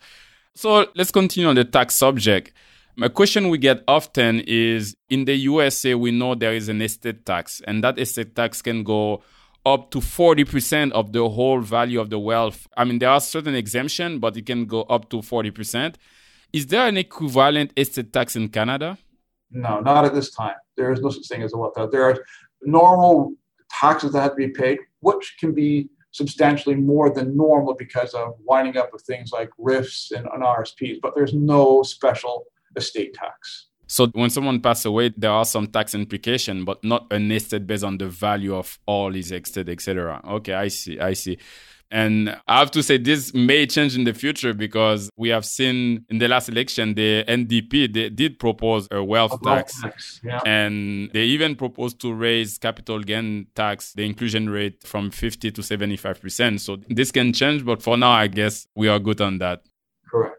So 0.56 0.88
let's 0.96 1.12
continue 1.12 1.48
on 1.50 1.56
the 1.56 1.66
tax 1.66 1.96
subject. 1.96 2.52
A 3.00 3.12
question 3.12 3.50
we 3.50 3.60
get 3.60 3.84
often 3.88 4.40
is 4.48 4.96
in 5.10 5.26
the 5.26 5.36
USA, 5.36 5.94
we 5.94 6.10
know 6.10 6.34
there 6.34 6.54
is 6.54 6.68
an 6.68 6.82
estate 6.82 7.28
tax, 7.28 7.62
and 7.68 7.84
that 7.84 8.00
estate 8.00 8.36
tax 8.36 8.64
can 8.64 8.82
go 8.82 9.22
up 9.68 9.92
to 9.92 10.00
40% 10.00 10.92
of 10.94 11.12
the 11.12 11.30
whole 11.30 11.60
value 11.60 12.00
of 12.00 12.10
the 12.10 12.18
wealth. 12.18 12.68
I 12.76 12.86
mean, 12.86 12.98
there 12.98 13.10
are 13.10 13.20
certain 13.20 13.54
exemptions, 13.54 14.20
but 14.20 14.36
it 14.36 14.48
can 14.48 14.66
go 14.66 14.82
up 14.84 15.10
to 15.10 15.18
40%. 15.18 15.96
Is 16.54 16.66
there 16.68 16.88
an 16.88 16.98
equivalent 16.98 17.72
estate 17.78 18.12
tax 18.12 18.36
in 18.36 18.50
Canada? 18.50 18.98
No, 19.52 19.80
not 19.80 20.06
at 20.06 20.14
this 20.14 20.32
time. 20.32 20.56
There 20.76 20.92
is 20.92 21.02
no 21.02 21.10
such 21.10 21.28
thing 21.28 21.42
as 21.42 21.54
a 21.54 21.58
wealth 21.58 21.76
tax. 21.76 21.92
There 21.92 22.04
are 22.04 22.24
normal 22.62 23.34
taxes 23.70 24.12
that 24.14 24.22
have 24.22 24.32
to 24.32 24.36
be 24.36 24.50
paid, 24.50 24.80
which 25.00 25.38
can 25.40 25.54
be 25.54 25.90
substantially 26.12 26.76
more 26.76 27.14
than 27.14 27.38
normal 27.38 27.76
because 27.76 28.14
of 28.14 28.36
winding 28.44 28.78
up 28.78 28.92
with 28.92 29.04
things 29.04 29.32
like 29.32 29.50
RRIFs 29.60 30.12
and, 30.12 30.28
and 30.34 30.44
RSPs, 30.44 31.00
but 31.02 31.14
there's 31.16 31.34
no 31.34 31.84
special 31.84 32.46
estate 32.76 33.14
tax. 33.14 33.68
So 33.88 34.08
when 34.08 34.30
someone 34.30 34.60
passes 34.60 34.86
away, 34.86 35.14
there 35.16 35.32
are 35.32 35.46
some 35.46 35.68
tax 35.68 35.96
implication, 35.96 36.66
but 36.66 36.84
not 36.84 37.08
an 37.12 37.32
estate 37.32 37.66
based 37.66 37.86
on 37.86 37.98
the 37.98 38.10
value 38.10 38.54
of 38.56 38.78
all 38.86 39.14
his 39.14 39.32
estate, 39.32 39.70
etc. 39.70 40.22
Okay, 40.28 40.54
I 40.54 40.68
see, 40.68 41.00
I 41.00 41.14
see. 41.14 41.38
And 41.90 42.38
I 42.48 42.60
have 42.60 42.72
to 42.72 42.84
say 42.84 42.98
this 42.98 43.34
may 43.34 43.66
change 43.66 43.96
in 43.96 44.04
the 44.04 44.14
future 44.14 44.54
because 44.54 45.10
we 45.16 45.30
have 45.30 45.46
seen 45.46 46.06
in 46.10 46.18
the 46.18 46.28
last 46.28 46.50
election 46.50 46.96
the 46.96 47.24
NDP 47.28 47.94
they 47.94 48.10
did 48.10 48.40
propose 48.40 48.88
a 48.92 49.02
wealth 49.02 49.34
a 49.34 49.44
tax, 49.44 49.82
tax 49.82 50.22
yeah. 50.24 50.42
and 50.46 51.10
they 51.14 51.24
even 51.24 51.56
proposed 51.56 52.02
to 52.02 52.14
raise 52.14 52.58
capital 52.58 53.00
gain 53.00 53.48
tax, 53.56 53.94
the 53.94 54.06
inclusion 54.06 54.50
rate 54.50 54.84
from 54.84 55.12
50 55.12 55.52
to 55.52 55.64
75 55.64 56.20
percent. 56.20 56.60
So 56.62 56.78
this 56.90 57.12
can 57.12 57.32
change, 57.32 57.64
but 57.64 57.82
for 57.82 57.98
now, 57.98 58.12
I 58.12 58.28
guess 58.28 58.68
we 58.76 58.90
are 58.90 59.00
good 59.00 59.22
on 59.22 59.38
that. 59.38 59.64
Correct. 60.12 60.36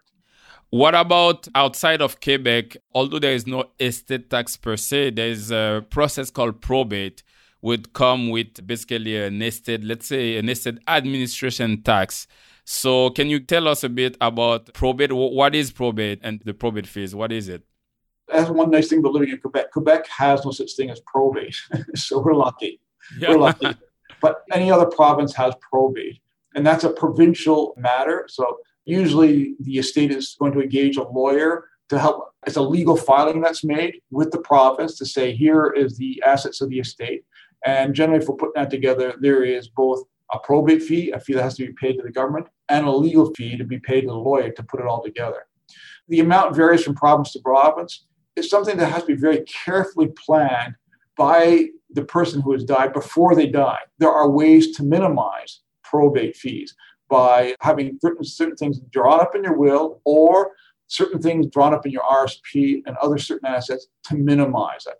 What 0.70 0.94
about 0.94 1.48
outside 1.54 2.02
of 2.02 2.20
Quebec? 2.20 2.76
Although 2.94 3.20
there 3.20 3.32
is 3.32 3.46
no 3.46 3.64
estate 3.80 4.28
tax 4.28 4.56
per 4.56 4.76
se, 4.76 5.10
there 5.10 5.28
is 5.28 5.50
a 5.50 5.84
process 5.88 6.30
called 6.30 6.60
probate, 6.60 7.22
would 7.62 7.92
come 7.92 8.30
with 8.30 8.66
basically 8.66 9.16
a 9.16 9.30
nested, 9.30 9.84
let's 9.84 10.06
say, 10.06 10.36
a 10.36 10.42
nested 10.42 10.80
administration 10.86 11.82
tax. 11.82 12.26
So, 12.64 13.10
can 13.10 13.28
you 13.28 13.40
tell 13.40 13.66
us 13.66 13.82
a 13.82 13.88
bit 13.88 14.16
about 14.20 14.72
probate? 14.74 15.12
What 15.12 15.54
is 15.54 15.70
probate 15.72 16.20
and 16.22 16.40
the 16.44 16.54
probate 16.54 16.86
fees? 16.86 17.14
What 17.14 17.32
is 17.32 17.48
it? 17.48 17.62
That's 18.28 18.50
one 18.50 18.70
nice 18.70 18.88
thing 18.88 18.98
about 18.98 19.12
living 19.12 19.30
in 19.30 19.38
Quebec. 19.38 19.72
Quebec 19.72 20.06
has 20.08 20.44
no 20.44 20.50
such 20.50 20.74
thing 20.74 20.90
as 20.90 21.00
probate, 21.00 21.56
so 21.94 22.20
we're 22.20 22.34
lucky. 22.34 22.80
Yeah. 23.18 23.30
We're 23.30 23.38
lucky. 23.38 23.74
but 24.20 24.42
any 24.52 24.70
other 24.70 24.84
province 24.84 25.34
has 25.34 25.54
probate, 25.62 26.20
and 26.54 26.66
that's 26.66 26.84
a 26.84 26.90
provincial 26.90 27.74
matter. 27.78 28.26
So 28.28 28.58
Usually, 28.88 29.54
the 29.60 29.76
estate 29.78 30.10
is 30.10 30.34
going 30.40 30.54
to 30.54 30.62
engage 30.62 30.96
a 30.96 31.02
lawyer 31.02 31.68
to 31.90 31.98
help. 31.98 32.32
It's 32.46 32.56
a 32.56 32.62
legal 32.62 32.96
filing 32.96 33.42
that's 33.42 33.62
made 33.62 34.00
with 34.10 34.30
the 34.30 34.38
province 34.38 34.96
to 34.96 35.04
say, 35.04 35.34
here 35.34 35.66
is 35.66 35.98
the 35.98 36.22
assets 36.24 36.62
of 36.62 36.70
the 36.70 36.78
estate. 36.78 37.22
And 37.64 37.94
generally, 37.94 38.24
for 38.24 38.36
putting 38.36 38.54
that 38.56 38.70
together, 38.70 39.14
there 39.20 39.42
is 39.42 39.68
both 39.68 40.04
a 40.32 40.38
probate 40.38 40.82
fee, 40.82 41.10
a 41.10 41.20
fee 41.20 41.34
that 41.34 41.42
has 41.42 41.56
to 41.56 41.66
be 41.66 41.72
paid 41.72 41.96
to 41.96 42.02
the 42.02 42.12
government, 42.12 42.46
and 42.68 42.86
a 42.86 42.90
legal 42.90 43.32
fee 43.34 43.56
to 43.56 43.64
be 43.64 43.78
paid 43.78 44.02
to 44.02 44.08
the 44.08 44.14
lawyer 44.14 44.50
to 44.50 44.62
put 44.62 44.80
it 44.80 44.86
all 44.86 45.02
together. 45.02 45.46
The 46.08 46.20
amount 46.20 46.56
varies 46.56 46.82
from 46.82 46.94
province 46.94 47.32
to 47.32 47.40
province. 47.40 48.06
It's 48.36 48.50
something 48.50 48.76
that 48.76 48.92
has 48.92 49.02
to 49.02 49.08
be 49.08 49.14
very 49.14 49.42
carefully 49.42 50.12
planned 50.24 50.74
by 51.16 51.68
the 51.90 52.04
person 52.04 52.40
who 52.40 52.52
has 52.52 52.64
died 52.64 52.92
before 52.92 53.34
they 53.34 53.46
die. 53.46 53.78
There 53.98 54.12
are 54.12 54.30
ways 54.30 54.76
to 54.76 54.82
minimize 54.82 55.60
probate 55.82 56.36
fees 56.36 56.74
by 57.08 57.54
having 57.60 57.98
certain, 58.00 58.24
certain 58.24 58.56
things 58.56 58.80
drawn 58.90 59.20
up 59.20 59.34
in 59.34 59.42
your 59.42 59.56
will 59.56 60.00
or 60.04 60.52
certain 60.86 61.20
things 61.20 61.46
drawn 61.48 61.74
up 61.74 61.86
in 61.86 61.92
your 61.92 62.02
RSP 62.02 62.82
and 62.86 62.96
other 62.98 63.18
certain 63.18 63.48
assets 63.48 63.88
to 64.04 64.16
minimize 64.16 64.86
it. 64.86 64.94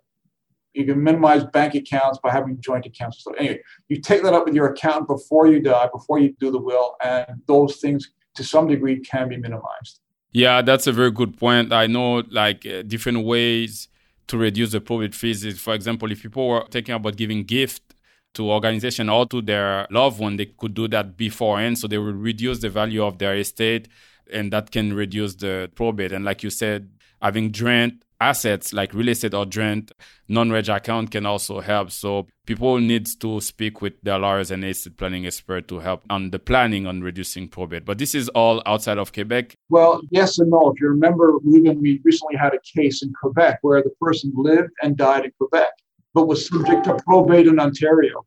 You 0.73 0.85
can 0.85 1.03
minimize 1.03 1.43
bank 1.45 1.75
accounts 1.75 2.19
by 2.19 2.31
having 2.31 2.59
joint 2.61 2.85
accounts. 2.85 3.23
So 3.23 3.33
anyway, 3.33 3.61
you 3.87 4.01
take 4.01 4.23
that 4.23 4.33
up 4.33 4.45
with 4.45 4.53
your 4.53 4.67
accountant 4.67 5.07
before 5.07 5.47
you 5.47 5.61
die, 5.61 5.89
before 5.91 6.19
you 6.19 6.35
do 6.39 6.51
the 6.51 6.59
will, 6.59 6.95
and 7.03 7.41
those 7.47 7.77
things 7.77 8.11
to 8.35 8.43
some 8.43 8.67
degree 8.67 8.99
can 8.99 9.29
be 9.29 9.37
minimized. 9.37 9.99
Yeah, 10.31 10.61
that's 10.61 10.85
a 10.85 10.91
very 10.91 11.11
good 11.11 11.37
point. 11.37 11.73
I 11.73 11.87
know 11.87 12.23
like 12.29 12.65
uh, 12.65 12.83
different 12.83 13.25
ways 13.25 13.87
to 14.27 14.37
reduce 14.37 14.71
the 14.71 14.81
probate 14.81 15.15
fees. 15.15 15.43
Is, 15.43 15.59
for 15.59 15.73
example, 15.73 16.11
if 16.11 16.21
people 16.21 16.47
were 16.47 16.65
thinking 16.69 16.93
about 16.93 17.15
giving 17.15 17.43
gift 17.43 17.95
to 18.35 18.51
organization 18.51 19.09
or 19.09 19.25
to 19.25 19.41
their 19.41 19.87
loved 19.89 20.19
one, 20.19 20.37
they 20.37 20.45
could 20.45 20.75
do 20.75 20.87
that 20.89 21.17
beforehand. 21.17 21.79
So 21.79 21.87
they 21.87 21.97
will 21.97 22.13
reduce 22.13 22.59
the 22.59 22.69
value 22.69 23.03
of 23.03 23.17
their 23.17 23.35
estate 23.35 23.87
and 24.31 24.53
that 24.53 24.71
can 24.71 24.93
reduce 24.93 25.35
the 25.35 25.71
probate. 25.75 26.11
And 26.11 26.23
like 26.23 26.43
you 26.43 26.49
said, 26.49 26.89
having 27.21 27.51
joint 27.51 28.03
assets 28.21 28.73
like 28.73 28.93
real 28.93 29.09
estate 29.09 29.33
or 29.33 29.45
joint 29.45 29.91
non-reg 30.27 30.69
account 30.69 31.11
can 31.11 31.25
also 31.25 31.59
help. 31.59 31.91
So 31.91 32.27
people 32.45 32.79
need 32.79 33.07
to 33.21 33.39
speak 33.41 33.81
with 33.81 33.93
their 34.01 34.19
lawyers 34.19 34.51
and 34.51 34.63
estate 34.65 34.97
planning 34.97 35.25
expert 35.25 35.67
to 35.69 35.79
help 35.79 36.03
on 36.09 36.31
the 36.31 36.39
planning 36.39 36.85
on 36.87 37.01
reducing 37.01 37.47
probate. 37.47 37.85
But 37.85 37.97
this 37.97 38.13
is 38.13 38.29
all 38.29 38.61
outside 38.65 38.97
of 38.97 39.13
Quebec. 39.13 39.55
Well, 39.69 40.01
yes 40.11 40.39
and 40.39 40.49
no. 40.51 40.71
If 40.71 40.81
you 40.81 40.87
remember, 40.89 41.37
we 41.39 42.01
recently 42.03 42.35
had 42.35 42.53
a 42.53 42.59
case 42.77 43.03
in 43.03 43.13
Quebec 43.13 43.59
where 43.61 43.81
the 43.81 43.91
person 44.01 44.31
lived 44.35 44.71
and 44.81 44.97
died 44.97 45.25
in 45.25 45.31
Quebec 45.37 45.69
but 46.13 46.27
was 46.27 46.47
subject 46.47 46.85
to 46.85 46.97
probate 47.05 47.47
in 47.47 47.59
Ontario. 47.59 48.25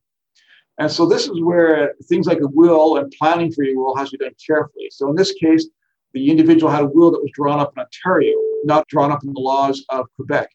And 0.78 0.90
so 0.90 1.06
this 1.06 1.28
is 1.28 1.40
where 1.42 1.94
things 2.08 2.26
like 2.26 2.40
a 2.40 2.48
will 2.48 2.96
and 2.96 3.12
planning 3.18 3.52
for 3.52 3.64
your 3.64 3.76
will 3.76 3.96
has 3.96 4.10
to 4.10 4.18
be 4.18 4.24
done 4.24 4.34
carefully. 4.44 4.88
So 4.90 5.10
in 5.10 5.16
this 5.16 5.32
case, 5.32 5.68
the 6.14 6.30
individual 6.30 6.70
had 6.70 6.84
a 6.84 6.86
will 6.86 7.10
that 7.10 7.22
was 7.22 7.30
drawn 7.32 7.58
up 7.58 7.72
in 7.76 7.82
Ontario, 7.82 8.34
not 8.64 8.86
drawn 8.88 9.10
up 9.10 9.24
in 9.24 9.32
the 9.32 9.40
laws 9.40 9.84
of 9.88 10.06
Quebec. 10.16 10.50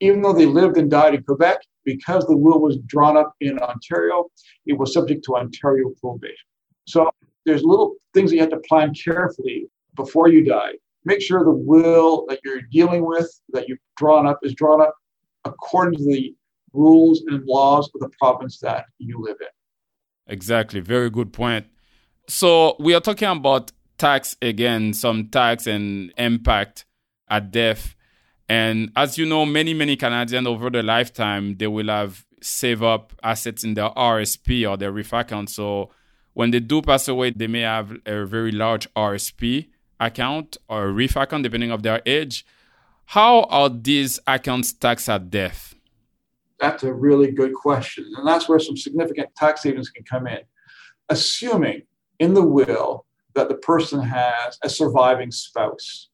Even 0.00 0.22
though 0.22 0.32
they 0.32 0.46
lived 0.46 0.76
and 0.76 0.90
died 0.90 1.14
in 1.14 1.22
Quebec, 1.22 1.58
because 1.84 2.26
the 2.26 2.36
will 2.36 2.60
was 2.60 2.76
drawn 2.86 3.16
up 3.16 3.34
in 3.40 3.58
Ontario, 3.58 4.26
it 4.66 4.78
was 4.78 4.92
subject 4.92 5.24
to 5.24 5.36
Ontario 5.36 5.90
probate. 6.00 6.32
So 6.86 7.10
there's 7.46 7.64
little 7.64 7.94
things 8.14 8.30
that 8.30 8.36
you 8.36 8.42
have 8.42 8.50
to 8.50 8.60
plan 8.68 8.92
carefully 8.94 9.66
before 9.96 10.28
you 10.28 10.44
die. 10.44 10.72
Make 11.04 11.22
sure 11.22 11.42
the 11.42 11.50
will 11.50 12.26
that 12.28 12.40
you're 12.44 12.62
dealing 12.70 13.06
with, 13.06 13.28
that 13.50 13.68
you've 13.68 13.78
drawn 13.96 14.26
up, 14.26 14.38
is 14.42 14.54
drawn 14.54 14.80
up 14.80 14.94
according 15.44 15.98
to 15.98 16.04
the 16.04 16.34
rules 16.72 17.22
and 17.26 17.44
laws 17.46 17.90
of 17.94 18.00
the 18.00 18.10
province 18.20 18.58
that 18.60 18.84
you 18.98 19.18
live 19.20 19.36
in. 19.40 20.32
Exactly. 20.32 20.80
Very 20.80 21.08
good 21.08 21.32
point. 21.32 21.66
So 22.28 22.76
we 22.78 22.94
are 22.94 23.00
talking 23.00 23.28
about 23.28 23.72
tax 23.98 24.36
again, 24.40 24.94
some 24.94 25.28
tax 25.28 25.66
and 25.66 26.12
impact 26.16 26.84
at 27.28 27.50
death. 27.50 27.94
And 28.48 28.90
as 28.96 29.18
you 29.18 29.26
know, 29.26 29.44
many, 29.44 29.74
many 29.74 29.96
Canadians 29.96 30.46
over 30.46 30.70
the 30.70 30.82
lifetime, 30.82 31.56
they 31.58 31.66
will 31.66 31.88
have 31.88 32.24
save 32.40 32.82
up 32.82 33.12
assets 33.22 33.64
in 33.64 33.74
their 33.74 33.90
RSP 33.90 34.68
or 34.68 34.76
their 34.76 34.92
RRIF 34.92 35.20
account. 35.20 35.50
So 35.50 35.90
when 36.32 36.50
they 36.50 36.60
do 36.60 36.80
pass 36.80 37.08
away, 37.08 37.30
they 37.30 37.46
may 37.46 37.62
have 37.62 37.92
a 38.06 38.24
very 38.24 38.52
large 38.52 38.92
RSP 38.94 39.68
account 40.00 40.56
or 40.68 40.88
RRIF 40.88 41.20
account, 41.20 41.42
depending 41.42 41.70
of 41.70 41.82
their 41.82 42.00
age. 42.06 42.46
How 43.06 43.42
are 43.44 43.68
these 43.68 44.20
accounts 44.26 44.72
taxed 44.72 45.08
at 45.08 45.30
death? 45.30 45.74
That's 46.60 46.82
a 46.82 46.92
really 46.92 47.30
good 47.32 47.54
question. 47.54 48.04
And 48.16 48.26
that's 48.26 48.48
where 48.48 48.58
some 48.58 48.76
significant 48.76 49.34
tax 49.36 49.62
savings 49.62 49.90
can 49.90 50.04
come 50.04 50.26
in. 50.26 50.40
Assuming 51.08 51.82
in 52.18 52.34
the 52.34 52.42
will 52.42 53.06
that 53.38 53.48
the 53.48 53.54
person 53.54 54.02
has 54.02 54.58
a 54.64 54.68
surviving 54.68 55.30
spouse, 55.30 56.08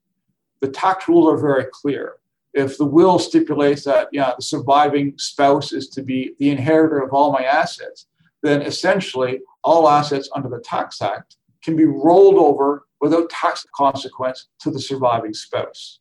the 0.60 0.68
tax 0.68 1.08
rules 1.08 1.32
are 1.32 1.38
very 1.38 1.64
clear. 1.72 2.16
If 2.52 2.76
the 2.76 2.84
will 2.84 3.18
stipulates 3.18 3.84
that 3.84 4.08
yeah, 4.12 4.32
the 4.36 4.42
surviving 4.42 5.14
spouse 5.16 5.72
is 5.72 5.88
to 5.88 6.02
be 6.02 6.34
the 6.38 6.50
inheritor 6.50 6.98
of 7.02 7.14
all 7.14 7.32
my 7.32 7.42
assets, 7.44 8.08
then 8.42 8.60
essentially 8.60 9.40
all 9.64 9.88
assets 9.88 10.28
under 10.36 10.50
the 10.50 10.60
Tax 10.60 11.00
Act 11.00 11.36
can 11.62 11.76
be 11.76 11.86
rolled 11.86 12.36
over 12.36 12.86
without 13.00 13.30
tax 13.30 13.64
consequence 13.74 14.48
to 14.60 14.70
the 14.70 14.80
surviving 14.80 15.32
spouse. 15.32 16.00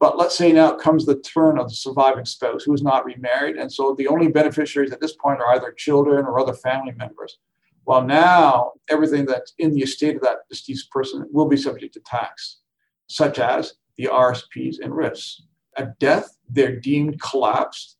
But 0.00 0.16
let's 0.16 0.36
say 0.36 0.50
now 0.50 0.74
comes 0.74 1.04
the 1.04 1.20
turn 1.20 1.58
of 1.58 1.68
the 1.68 1.74
surviving 1.74 2.24
spouse 2.24 2.64
who 2.64 2.72
is 2.72 2.82
not 2.82 3.04
remarried. 3.04 3.56
And 3.56 3.70
so 3.70 3.94
the 3.96 4.08
only 4.08 4.28
beneficiaries 4.28 4.92
at 4.92 5.00
this 5.00 5.14
point 5.14 5.40
are 5.40 5.54
either 5.54 5.72
children 5.72 6.24
or 6.24 6.40
other 6.40 6.54
family 6.54 6.92
members. 6.92 7.38
Well, 7.86 8.04
now 8.04 8.72
everything 8.90 9.24
that's 9.26 9.54
in 9.58 9.72
the 9.72 9.82
estate 9.82 10.16
of 10.16 10.22
that 10.22 10.38
deceased 10.50 10.90
person 10.90 11.26
will 11.30 11.48
be 11.48 11.56
subject 11.56 11.94
to 11.94 12.00
tax, 12.00 12.58
such 13.06 13.38
as 13.38 13.74
the 13.96 14.08
RSPs 14.12 14.80
and 14.82 14.92
RRIFs. 14.92 15.40
At 15.76 15.98
death, 15.98 16.36
they're 16.50 16.78
deemed 16.78 17.20
collapsed. 17.20 17.96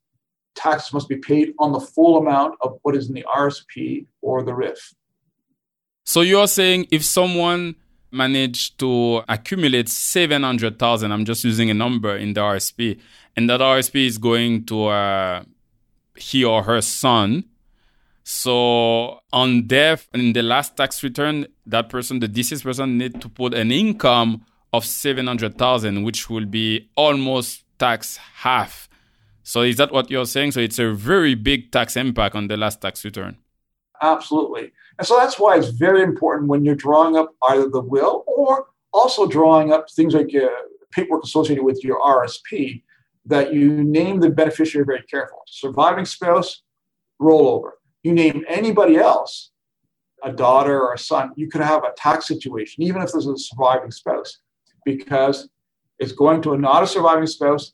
Taxes 0.55 0.93
must 0.93 1.07
be 1.07 1.17
paid 1.17 1.53
on 1.59 1.71
the 1.71 1.79
full 1.79 2.17
amount 2.17 2.55
of 2.61 2.79
what 2.81 2.95
is 2.95 3.07
in 3.07 3.15
the 3.15 3.25
RSP 3.33 4.05
or 4.21 4.43
the 4.43 4.51
RRIF. 4.51 4.93
So 6.03 6.21
you're 6.21 6.47
saying 6.47 6.87
if 6.91 7.03
someone 7.03 7.75
managed 8.11 8.79
to 8.79 9.23
accumulate 9.27 9.89
700,000. 9.89 11.11
I'm 11.11 11.25
just 11.25 11.43
using 11.43 11.69
a 11.69 11.73
number 11.73 12.15
in 12.15 12.33
the 12.33 12.41
RSP. 12.41 12.99
And 13.35 13.49
that 13.49 13.59
RSP 13.59 14.07
is 14.07 14.17
going 14.17 14.65
to 14.65 14.85
uh, 14.87 15.43
he 16.15 16.43
or 16.43 16.63
her 16.63 16.81
son. 16.81 17.45
So 18.29 19.21
on 19.31 19.67
death, 19.67 20.09
in 20.13 20.33
the 20.33 20.41
last 20.41 20.75
tax 20.75 21.01
return, 21.01 21.47
that 21.65 21.87
person, 21.87 22.19
the 22.19 22.27
deceased 22.27 22.65
person, 22.65 22.97
need 22.97 23.21
to 23.21 23.29
put 23.29 23.53
an 23.53 23.71
income 23.71 24.43
of 24.73 24.83
700,000, 24.83 26.03
which 26.03 26.29
will 26.29 26.45
be 26.45 26.89
almost 26.97 27.63
tax 27.79 28.17
half. 28.17 28.89
So 29.43 29.61
is 29.61 29.77
that 29.77 29.93
what 29.93 30.11
you're 30.11 30.25
saying? 30.25 30.51
So 30.51 30.59
it's 30.59 30.77
a 30.77 30.91
very 30.91 31.35
big 31.35 31.71
tax 31.71 31.95
impact 31.95 32.35
on 32.35 32.49
the 32.49 32.57
last 32.57 32.81
tax 32.81 33.05
return. 33.05 33.37
Absolutely. 34.01 34.73
And 34.99 35.07
so 35.07 35.15
that's 35.15 35.39
why 35.39 35.57
it's 35.57 35.69
very 35.69 36.03
important 36.03 36.49
when 36.49 36.65
you're 36.65 36.75
drawing 36.75 37.15
up 37.15 37.33
either 37.51 37.69
the 37.69 37.79
will 37.79 38.25
or 38.27 38.67
also 38.91 39.25
drawing 39.25 39.71
up 39.71 39.89
things 39.89 40.13
like 40.13 40.35
uh, 40.35 40.49
paperwork 40.91 41.23
associated 41.23 41.63
with 41.63 41.81
your 41.81 42.01
RSP 42.01 42.83
that 43.25 43.53
you 43.53 43.85
name 43.85 44.19
the 44.19 44.29
beneficiary 44.29 44.85
very 44.85 45.03
careful. 45.03 45.43
Surviving 45.47 46.03
spouse, 46.03 46.63
rollover. 47.21 47.71
You 48.07 48.13
name 48.13 48.45
anybody 48.47 48.95
else, 48.95 49.51
a 50.23 50.31
daughter 50.31 50.81
or 50.81 50.93
a 50.93 50.97
son, 50.97 51.31
you 51.35 51.49
could 51.49 51.59
have 51.59 51.83
a 51.83 51.91
tax 51.97 52.25
situation, 52.25 52.81
even 52.81 53.01
if 53.01 53.11
there's 53.11 53.27
a 53.27 53.35
surviving 53.35 53.91
spouse, 53.91 54.37
because 54.85 55.49
it's 55.99 56.13
going 56.13 56.41
to 56.43 56.53
a 56.53 56.57
not 56.57 56.83
a 56.83 56.87
surviving 56.87 57.27
spouse, 57.27 57.73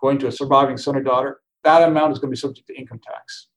going 0.00 0.16
to 0.20 0.26
a 0.28 0.32
surviving 0.32 0.78
son 0.78 0.96
or 0.96 1.02
daughter. 1.02 1.42
That 1.64 1.86
amount 1.86 2.14
is 2.14 2.18
going 2.18 2.30
to 2.30 2.36
be 2.36 2.40
subject 2.40 2.66
to 2.68 2.78
income 2.78 3.02
tax. 3.12 3.48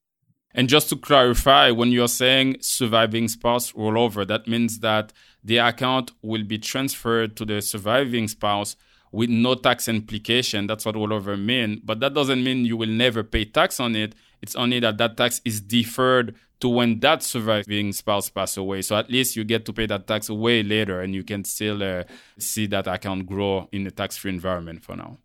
And 0.54 0.68
just 0.68 0.90
to 0.90 0.96
clarify, 0.96 1.70
when 1.70 1.90
you're 1.92 2.08
saying 2.08 2.58
surviving 2.60 3.26
spouse 3.28 3.72
rollover, 3.72 4.26
that 4.26 4.46
means 4.46 4.80
that 4.80 5.14
the 5.42 5.56
account 5.56 6.12
will 6.20 6.44
be 6.44 6.58
transferred 6.58 7.38
to 7.38 7.46
the 7.46 7.62
surviving 7.62 8.28
spouse 8.28 8.76
with 9.12 9.30
no 9.30 9.54
tax 9.54 9.88
implication. 9.88 10.66
That's 10.66 10.84
what 10.84 10.94
rollover 10.94 11.42
means. 11.42 11.80
But 11.82 12.00
that 12.00 12.12
doesn't 12.12 12.44
mean 12.44 12.66
you 12.66 12.76
will 12.76 12.94
never 13.06 13.22
pay 13.22 13.46
tax 13.46 13.80
on 13.80 13.96
it. 13.96 14.14
It's 14.42 14.56
only 14.56 14.80
that 14.80 14.98
that 14.98 15.16
tax 15.16 15.40
is 15.44 15.60
deferred 15.60 16.34
to 16.60 16.68
when 16.68 17.00
that 17.00 17.22
surviving 17.22 17.92
spouse 17.92 18.28
passes 18.28 18.58
away. 18.58 18.82
So 18.82 18.96
at 18.96 19.10
least 19.10 19.36
you 19.36 19.44
get 19.44 19.64
to 19.66 19.72
pay 19.72 19.86
that 19.86 20.06
tax 20.06 20.28
way 20.28 20.62
later, 20.62 21.00
and 21.00 21.14
you 21.14 21.24
can 21.24 21.44
still 21.44 21.82
uh, 21.82 22.04
see 22.38 22.66
that 22.66 22.86
account 22.86 23.26
grow 23.26 23.68
in 23.72 23.86
a 23.86 23.90
tax-free 23.90 24.30
environment 24.30 24.82
for 24.82 24.96
now. 24.96 25.18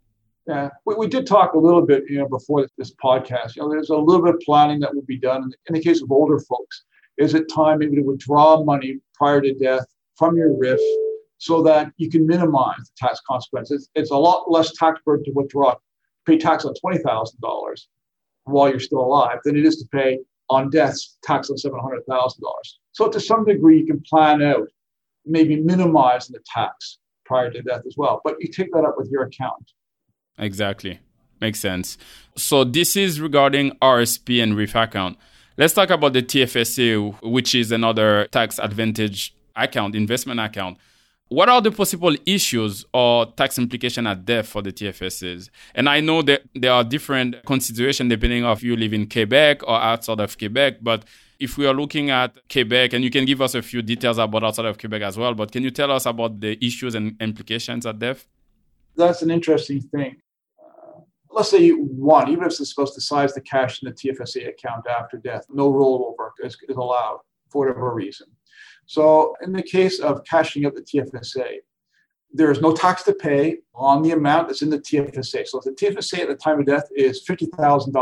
Yeah, 0.48 0.70
we, 0.86 0.96
we 0.96 1.08
did 1.08 1.28
talk 1.28 1.54
a 1.54 1.58
little 1.58 1.86
bit, 1.86 2.04
you 2.10 2.20
know, 2.20 2.28
before 2.28 2.68
this 2.78 2.94
podcast. 3.04 3.56
You 3.56 3.64
know, 3.64 3.70
there's 3.70 3.90
a 3.90 3.98
little 3.98 4.24
bit 4.24 4.36
of 4.36 4.42
planning 4.42 4.80
that 4.80 4.94
will 4.96 5.04
be 5.04 5.18
done 5.18 5.52
in 5.68 5.74
the 5.76 5.82
case 5.82 6.02
of 6.02 6.12
older 6.12 6.40
folks. 6.40 6.84
Is 7.18 7.34
it 7.34 7.50
time 7.50 7.80
maybe 7.80 7.98
to 7.98 8.02
withdraw 8.04 8.64
money 8.64 9.00
prior 9.14 9.42
to 9.42 9.54
death 9.54 9.86
from 10.16 10.38
your 10.38 10.50
RRIF 10.52 10.80
so 11.40 11.62
that 11.64 11.92
you 11.98 12.10
can 12.10 12.26
minimize 12.26 12.78
the 12.78 13.08
tax 13.08 13.20
consequences? 13.28 13.90
It's 13.96 14.12
a 14.12 14.18
lot 14.18 14.50
less 14.50 14.72
tax 14.74 15.02
burden 15.04 15.26
to 15.26 15.32
withdraw, 15.32 15.76
pay 16.26 16.38
tax 16.38 16.66
on 16.66 16.74
twenty 16.76 17.00
thousand 17.00 17.40
dollars 17.42 17.90
while 18.48 18.70
you're 18.70 18.80
still 18.80 19.02
alive 19.02 19.40
than 19.44 19.56
it 19.56 19.66
is 19.66 19.78
to 19.78 19.88
pay 19.88 20.20
on 20.50 20.70
deaths 20.70 21.18
tax 21.24 21.50
on 21.50 21.58
seven 21.58 21.80
hundred 21.80 22.06
thousand 22.08 22.42
dollars. 22.42 22.80
So 22.94 23.10
to 23.10 23.20
some 23.20 23.46
degree, 23.46 23.80
you 23.80 23.86
can 23.86 24.02
plan 24.02 24.42
out, 24.42 24.68
maybe 25.26 25.58
minimizing 25.62 26.34
the 26.34 26.44
tax 26.46 27.00
prior 27.26 27.52
to 27.52 27.62
death 27.62 27.82
as 27.86 27.96
well. 27.98 28.22
But 28.24 28.36
you 28.40 28.48
take 28.48 28.72
that 28.74 28.86
up 28.86 28.96
with 28.98 29.10
your 29.10 29.24
accountant. 29.24 29.72
Exactly. 30.38 31.00
Makes 31.40 31.60
sense. 31.60 31.98
So 32.36 32.64
this 32.64 32.96
is 32.96 33.22
regarding 33.22 33.72
RSP 33.82 34.42
and 34.42 34.54
RRIF 34.54 34.82
account. 34.82 35.18
Let's 35.58 35.74
talk 35.74 35.90
about 35.90 36.14
the 36.14 36.24
TFSA, 36.24 37.22
which 37.22 37.54
is 37.54 37.72
another 37.72 38.28
tax 38.32 38.60
advantage 38.60 39.36
account, 39.56 39.96
investment 39.96 40.40
account. 40.40 40.78
What 41.30 41.50
are 41.50 41.62
the 41.62 41.72
possible 41.72 42.16
issues 42.26 42.86
or 42.94 43.26
tax 43.34 43.58
implication 43.58 44.08
at 44.08 44.24
death 44.24 44.48
for 44.48 44.62
the 44.62 44.72
TFSAs? 44.72 45.50
And 45.76 45.90
I 45.90 46.00
know 46.00 46.22
that 46.22 46.44
there 46.56 46.72
are 46.72 46.86
different 46.86 47.44
considerations 47.46 48.10
depending 48.10 48.46
if 48.46 48.64
you 48.64 48.78
live 48.78 48.94
in 48.94 49.10
Quebec 49.10 49.64
or 49.64 49.76
outside 49.76 50.22
of 50.22 50.38
Quebec, 50.38 50.76
but 50.82 51.04
if 51.38 51.58
we 51.58 51.68
are 51.68 51.74
looking 51.74 52.10
at 52.12 52.38
Quebec, 52.50 52.94
and 52.94 53.04
you 53.04 53.10
can 53.10 53.26
give 53.26 53.42
us 53.42 53.56
a 53.56 53.62
few 53.62 53.82
details 53.82 54.18
about 54.18 54.44
outside 54.44 54.66
of 54.66 54.78
Quebec 54.78 55.02
as 55.02 55.18
well, 55.18 55.34
but 55.34 55.52
can 55.52 55.64
you 55.64 55.70
tell 55.70 55.92
us 55.92 56.06
about 56.06 56.40
the 56.40 56.64
issues 56.66 56.96
and 56.96 57.22
implications 57.22 57.86
at 57.86 58.00
death? 58.00 58.26
That's 58.96 59.22
an 59.22 59.30
interesting 59.30 59.82
thing 59.82 60.16
uh, 60.60 61.02
let's 61.30 61.50
say 61.50 61.72
one, 61.72 62.30
even 62.30 62.46
if 62.46 62.52
it's 62.60 62.70
supposed 62.70 62.96
to 62.96 63.02
size 63.02 63.34
the 63.34 63.42
cash 63.42 63.84
in 63.84 63.90
the 63.90 63.94
TFSA 63.94 64.48
account 64.48 64.88
after 64.88 65.18
death, 65.18 65.46
no 65.50 65.72
rollover 65.72 66.32
is, 66.42 66.58
is 66.70 66.78
allowed 66.78 67.20
for 67.50 67.68
whatever 67.68 67.94
reason. 67.94 68.28
So, 68.88 69.36
in 69.44 69.52
the 69.52 69.62
case 69.62 70.00
of 70.00 70.24
cashing 70.24 70.66
out 70.66 70.74
the 70.74 70.82
TFSA, 70.82 71.58
there 72.34 72.52
is 72.52 72.62
no 72.62 72.74
tax 72.74 73.04
to 73.04 73.14
pay 73.14 73.58
on 73.76 74.02
the 74.02 74.12
amount 74.12 74.48
that's 74.48 74.62
in 74.62 74.70
the 74.70 74.80
TFSA. 74.80 75.46
So, 75.48 75.60
if 75.60 75.66
the 75.66 75.72
TFSA 75.72 76.20
at 76.20 76.30
the 76.30 76.36
time 76.36 76.60
of 76.60 76.66
death 76.66 76.88
is 76.96 77.24
$50,000, 77.30 77.94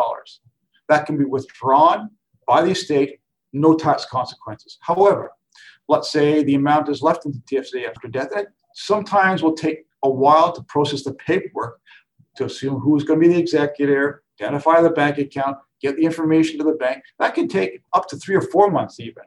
that 0.87 1.05
can 1.07 1.17
be 1.17 1.25
withdrawn 1.25 2.11
by 2.47 2.61
the 2.61 2.71
estate, 2.71 3.19
no 3.51 3.75
tax 3.75 4.05
consequences. 4.05 4.77
However, 4.81 5.31
let's 5.87 6.11
say 6.11 6.43
the 6.43 6.55
amount 6.55 6.89
is 6.89 7.01
left 7.01 7.25
in 7.25 7.31
the 7.31 7.39
TFSA 7.39 7.89
after 7.89 8.07
death, 8.07 8.29
it 8.35 8.47
sometimes 8.75 9.41
will 9.41 9.55
take 9.55 9.85
a 10.03 10.09
while 10.09 10.51
to 10.51 10.61
process 10.63 11.03
the 11.03 11.13
paperwork 11.15 11.79
to 12.37 12.45
assume 12.45 12.79
who's 12.79 13.03
going 13.03 13.19
to 13.19 13.27
be 13.27 13.33
the 13.33 13.39
executor, 13.39 14.21
identify 14.39 14.81
the 14.81 14.89
bank 14.89 15.17
account, 15.17 15.57
get 15.81 15.95
the 15.95 16.03
information 16.03 16.59
to 16.59 16.63
the 16.63 16.73
bank. 16.73 17.01
That 17.17 17.33
can 17.33 17.47
take 17.47 17.81
up 17.93 18.07
to 18.09 18.17
three 18.17 18.35
or 18.35 18.41
four 18.41 18.69
months, 18.69 18.99
even. 18.99 19.23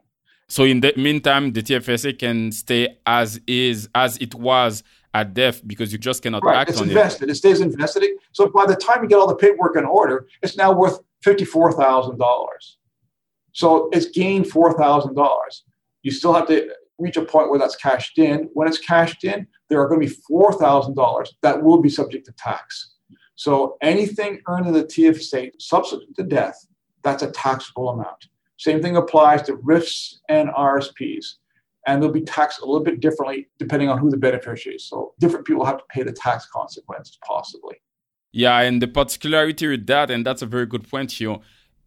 So, 0.49 0.63
in 0.63 0.81
the 0.81 0.93
meantime, 0.97 1.53
the 1.53 1.61
TFSA 1.61 2.19
can 2.19 2.51
stay 2.51 2.97
as 3.05 3.39
is, 3.47 3.87
as 3.95 4.17
it 4.17 4.35
was 4.35 4.83
at 5.13 5.33
death, 5.33 5.65
because 5.65 5.91
you 5.91 5.97
just 5.97 6.21
cannot 6.23 6.43
right. 6.43 6.57
act 6.57 6.71
it's 6.71 6.81
on 6.81 6.89
invested. 6.89 7.29
it. 7.29 7.31
It 7.31 7.35
stays 7.35 7.61
invested. 7.61 8.03
So, 8.31 8.49
by 8.49 8.65
the 8.65 8.75
time 8.75 9.03
you 9.03 9.09
get 9.09 9.19
all 9.19 9.27
the 9.27 9.35
paperwork 9.35 9.77
in 9.77 9.85
order, 9.85 10.27
it's 10.41 10.57
now 10.57 10.71
worth 10.71 10.99
$54,000. 11.23 12.17
So, 13.53 13.89
it's 13.91 14.07
gained 14.07 14.45
$4,000. 14.45 15.27
You 16.01 16.11
still 16.11 16.33
have 16.33 16.47
to 16.47 16.69
reach 16.97 17.17
a 17.17 17.23
point 17.23 17.49
where 17.49 17.59
that's 17.59 17.75
cashed 17.75 18.17
in. 18.17 18.49
When 18.53 18.67
it's 18.67 18.79
cashed 18.79 19.23
in, 19.23 19.47
there 19.69 19.81
are 19.81 19.87
going 19.87 20.01
to 20.01 20.07
be 20.07 20.15
$4,000 20.29 21.27
that 21.41 21.63
will 21.63 21.81
be 21.81 21.89
subject 21.89 22.25
to 22.25 22.33
tax. 22.33 22.95
So 23.35 23.77
anything 23.81 24.41
earned 24.49 24.67
in 24.67 24.73
the 24.73 24.83
TFSA 24.83 25.51
subsequent 25.59 26.15
to 26.17 26.23
death, 26.23 26.67
that's 27.03 27.23
a 27.23 27.31
taxable 27.31 27.89
amount. 27.89 28.27
Same 28.59 28.81
thing 28.81 28.97
applies 28.97 29.41
to 29.43 29.53
RRIFs 29.53 30.15
and 30.27 30.49
RSPs. 30.49 31.25
And 31.87 32.03
they'll 32.03 32.11
be 32.11 32.21
taxed 32.21 32.61
a 32.61 32.65
little 32.65 32.83
bit 32.83 32.99
differently 32.99 33.47
depending 33.57 33.89
on 33.89 33.97
who 33.97 34.09
the 34.11 34.17
beneficiary 34.17 34.75
is. 34.75 34.87
So 34.87 35.13
different 35.19 35.47
people 35.47 35.65
have 35.65 35.77
to 35.77 35.83
pay 35.89 36.03
the 36.03 36.11
tax 36.11 36.45
consequences 36.45 37.17
possibly. 37.25 37.77
Yeah, 38.31 38.59
and 38.59 38.81
the 38.81 38.87
particularity 38.87 39.67
with 39.67 39.87
that, 39.87 40.11
and 40.11 40.25
that's 40.25 40.41
a 40.41 40.45
very 40.45 40.65
good 40.65 40.87
point 40.87 41.13
here. 41.13 41.37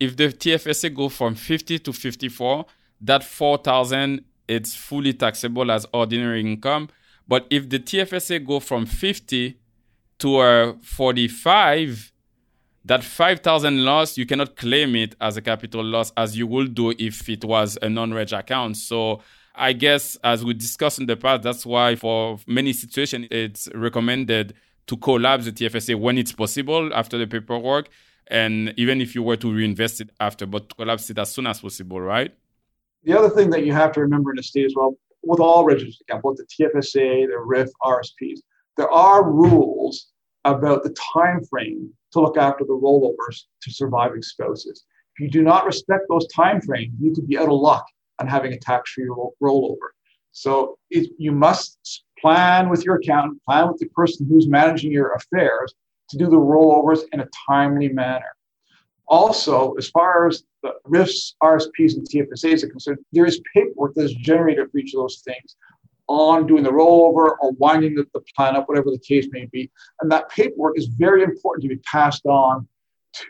If 0.00 0.16
the 0.16 0.28
TFSA 0.28 0.94
go 0.94 1.08
from 1.08 1.34
50 1.34 1.78
to 1.80 1.92
54, 1.92 2.64
that 3.02 3.22
4,000 3.22 4.24
it's 4.48 4.74
fully 4.74 5.12
taxable 5.12 5.70
as 5.70 5.86
ordinary 5.92 6.40
income. 6.40 6.88
But 7.28 7.46
if 7.50 7.68
the 7.68 7.78
TFSA 7.78 8.44
go 8.44 8.60
from 8.60 8.86
50 8.86 9.58
to 10.18 10.40
a 10.40 10.76
45, 10.82 12.11
that 12.84 13.04
5,000 13.04 13.84
loss, 13.84 14.18
you 14.18 14.26
cannot 14.26 14.56
claim 14.56 14.96
it 14.96 15.14
as 15.20 15.36
a 15.36 15.42
capital 15.42 15.84
loss 15.84 16.12
as 16.16 16.36
you 16.36 16.46
would 16.46 16.74
do 16.74 16.90
if 16.98 17.28
it 17.28 17.44
was 17.44 17.78
a 17.80 17.88
non-reg 17.88 18.32
account. 18.32 18.76
So 18.76 19.20
I 19.54 19.72
guess 19.72 20.16
as 20.24 20.44
we 20.44 20.54
discussed 20.54 20.98
in 20.98 21.06
the 21.06 21.16
past, 21.16 21.42
that's 21.42 21.64
why 21.64 21.94
for 21.96 22.38
many 22.46 22.72
situations, 22.72 23.28
it's 23.30 23.68
recommended 23.74 24.54
to 24.86 24.96
collapse 24.96 25.44
the 25.44 25.52
TFSA 25.52 25.98
when 25.98 26.18
it's 26.18 26.32
possible 26.32 26.92
after 26.92 27.18
the 27.18 27.26
paperwork. 27.26 27.88
And 28.28 28.74
even 28.76 29.00
if 29.00 29.14
you 29.14 29.22
were 29.22 29.36
to 29.36 29.52
reinvest 29.52 30.00
it 30.00 30.10
after, 30.18 30.46
but 30.46 30.76
collapse 30.76 31.08
it 31.10 31.18
as 31.18 31.30
soon 31.30 31.46
as 31.46 31.60
possible, 31.60 32.00
right? 32.00 32.34
The 33.04 33.16
other 33.16 33.30
thing 33.30 33.50
that 33.50 33.64
you 33.64 33.72
have 33.72 33.92
to 33.92 34.00
remember 34.00 34.30
in 34.30 34.36
the 34.36 34.42
state 34.42 34.64
as 34.64 34.74
well, 34.74 34.96
with 35.22 35.38
all 35.38 35.64
registered 35.64 36.04
accounts, 36.08 36.22
both 36.22 36.36
the 36.36 36.46
TFSA, 36.46 37.26
the 37.28 37.44
RRIF, 37.46 37.68
RSPs, 37.82 38.40
there 38.76 38.90
are 38.90 39.30
rules 39.30 40.08
about 40.44 40.82
the 40.82 40.94
time 41.14 41.44
frame 41.44 41.92
to 42.12 42.20
look 42.20 42.36
after 42.36 42.64
the 42.64 42.72
rollovers 42.72 43.44
to 43.62 43.72
surviving 43.72 44.22
spouses. 44.22 44.84
If 45.16 45.24
you 45.24 45.30
do 45.30 45.42
not 45.42 45.66
respect 45.66 46.04
those 46.08 46.26
time 46.28 46.60
frames, 46.60 46.94
you 47.00 47.12
could 47.14 47.28
be 47.28 47.38
out 47.38 47.48
of 47.48 47.60
luck 47.60 47.84
on 48.18 48.26
having 48.26 48.52
a 48.52 48.58
tax-free 48.58 49.10
rollover. 49.42 49.90
So 50.32 50.78
it, 50.90 51.10
you 51.18 51.32
must 51.32 52.04
plan 52.18 52.70
with 52.70 52.84
your 52.84 52.96
accountant, 52.96 53.42
plan 53.44 53.68
with 53.68 53.78
the 53.78 53.88
person 53.88 54.26
who's 54.26 54.48
managing 54.48 54.92
your 54.92 55.12
affairs 55.12 55.74
to 56.10 56.16
do 56.16 56.26
the 56.26 56.36
rollovers 56.36 57.00
in 57.12 57.20
a 57.20 57.28
timely 57.46 57.88
manner. 57.88 58.34
Also, 59.08 59.72
as 59.74 59.90
far 59.90 60.28
as 60.28 60.44
the 60.62 60.72
RRIFs, 60.86 61.34
RSPs, 61.42 61.96
and 61.96 62.08
TFSAs 62.08 62.62
are 62.62 62.68
concerned, 62.68 62.98
there 63.12 63.26
is 63.26 63.42
paperwork 63.54 63.94
that 63.94 64.04
is 64.04 64.14
generated 64.14 64.70
for 64.70 64.78
each 64.78 64.94
of 64.94 65.00
those 65.00 65.22
things 65.24 65.56
on 66.08 66.46
doing 66.46 66.62
the 66.62 66.70
rollover 66.70 67.36
or 67.40 67.52
winding 67.52 67.94
the, 67.94 68.06
the 68.12 68.20
plan 68.36 68.56
up, 68.56 68.68
whatever 68.68 68.90
the 68.90 68.98
case 68.98 69.28
may 69.30 69.46
be. 69.46 69.70
And 70.00 70.10
that 70.10 70.28
paperwork 70.28 70.78
is 70.78 70.86
very 70.86 71.22
important 71.22 71.62
to 71.62 71.68
be 71.68 71.80
passed 71.90 72.26
on 72.26 72.66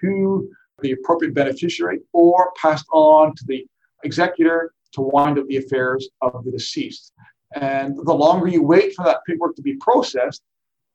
to 0.00 0.48
the 0.80 0.92
appropriate 0.92 1.34
beneficiary 1.34 2.00
or 2.12 2.52
passed 2.60 2.86
on 2.92 3.34
to 3.36 3.44
the 3.46 3.66
executor 4.04 4.72
to 4.92 5.00
wind 5.00 5.38
up 5.38 5.46
the 5.46 5.58
affairs 5.58 6.08
of 6.20 6.44
the 6.44 6.50
deceased. 6.50 7.12
And 7.54 7.96
the 7.96 8.14
longer 8.14 8.48
you 8.48 8.62
wait 8.62 8.94
for 8.94 9.04
that 9.04 9.20
paperwork 9.26 9.56
to 9.56 9.62
be 9.62 9.74
processed, 9.76 10.42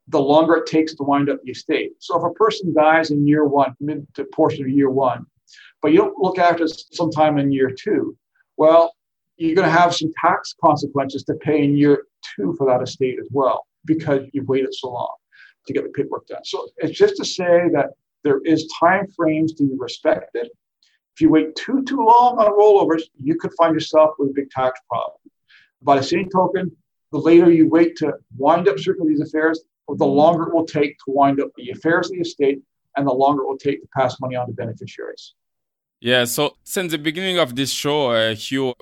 the 0.08 0.20
longer 0.20 0.56
it 0.56 0.66
takes 0.66 0.96
to 0.96 1.04
wind 1.04 1.30
up 1.30 1.40
the 1.44 1.52
estate. 1.52 1.92
So 2.00 2.18
if 2.18 2.24
a 2.24 2.34
person 2.34 2.74
dies 2.74 3.12
in 3.12 3.28
year 3.28 3.46
one, 3.46 3.76
mid 3.80 4.08
to 4.16 4.24
portion 4.26 4.64
of 4.64 4.70
year 4.70 4.90
one, 4.90 5.26
but 5.82 5.92
you 5.92 5.98
don't 5.98 6.18
look 6.18 6.40
after 6.40 6.68
sometime 6.68 7.38
in 7.38 7.52
year 7.52 7.72
two, 7.72 8.18
well, 8.58 8.94
you're 9.38 9.56
going 9.56 9.68
to 9.68 9.80
have 9.80 9.96
some 9.96 10.12
tax 10.20 10.56
consequences 10.64 11.24
to 11.24 11.34
pay 11.36 11.64
in 11.64 11.76
year 11.78 12.04
two 12.36 12.54
for 12.58 12.68
that 12.68 12.82
estate 12.82 13.18
as 13.20 13.28
well. 13.32 13.66
because 13.88 14.22
you've 14.34 14.48
waited 14.48 14.74
so 14.74 14.90
long 14.90 15.16
to 15.66 15.74
get 15.74 15.84
the 15.84 15.90
paperwork 15.90 16.28
done. 16.28 16.44
So 16.44 16.68
it's 16.78 16.98
just 16.98 17.16
to 17.18 17.26
say 17.26 17.70
that 17.74 17.88
there 18.24 18.40
is 18.42 18.72
time 18.80 19.08
frames 19.16 19.54
to 19.56 19.64
be 19.64 19.76
respected. 19.78 20.50
If 21.16 21.22
you 21.22 21.30
wait 21.30 21.56
too 21.56 21.84
too 21.84 21.98
long 21.98 22.38
on 22.38 22.52
rollovers, 22.52 23.04
you 23.22 23.36
could 23.36 23.54
find 23.58 23.74
yourself 23.74 24.12
with 24.20 24.30
a 24.30 24.34
big 24.34 24.50
tax 24.52 24.80
problem. 24.90 25.18
By 25.82 25.96
the 25.98 26.04
same 26.04 26.30
token, 26.30 26.76
the 27.12 27.20
later 27.20 27.50
you 27.52 27.68
wait 27.70 27.96
to 27.98 28.14
wind 28.38 28.68
up 28.68 28.78
certain 28.78 29.04
of 29.04 29.08
these 29.08 29.22
affairs, 29.22 29.64
the 29.88 30.06
longer 30.06 30.44
it 30.50 30.54
will 30.54 30.66
take 30.66 30.98
to 31.00 31.06
wind 31.08 31.40
up 31.42 31.50
the 31.56 31.72
affairs 31.72 32.08
of 32.08 32.14
the 32.18 32.22
estate 32.22 32.60
and 32.96 33.08
the 33.08 33.14
longer 33.14 33.44
it 33.44 33.48
will 33.48 33.58
take 33.58 33.82
to 33.82 33.88
pass 33.96 34.20
money 34.20 34.36
on 34.36 34.48
to 34.48 34.54
beneficiaries. 34.54 35.34
Yeah, 36.00 36.26
so 36.26 36.58
since 36.64 36.92
the 36.92 36.98
beginning 37.00 37.40
of 37.40 37.56
this 37.56 37.72
show, 37.72 38.12
uh, 38.12 38.36
Hugh, 38.36 38.76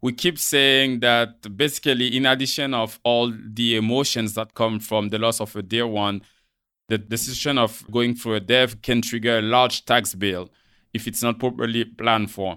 we 0.00 0.12
keep 0.12 0.38
saying 0.38 1.00
that 1.00 1.56
basically, 1.56 2.16
in 2.16 2.26
addition 2.26 2.72
of 2.74 3.00
all 3.02 3.32
the 3.32 3.76
emotions 3.76 4.34
that 4.34 4.54
come 4.54 4.78
from 4.78 5.08
the 5.08 5.18
loss 5.18 5.40
of 5.40 5.54
a 5.56 5.62
dear 5.62 5.86
one, 5.86 6.22
the 6.88 6.98
decision 6.98 7.58
of 7.58 7.84
going 7.90 8.14
through 8.14 8.34
a 8.34 8.40
death 8.40 8.80
can 8.82 9.02
trigger 9.02 9.38
a 9.38 9.42
large 9.42 9.84
tax 9.84 10.14
bill 10.14 10.50
if 10.94 11.06
it's 11.06 11.22
not 11.22 11.38
properly 11.38 11.84
planned 11.84 12.30
for. 12.30 12.56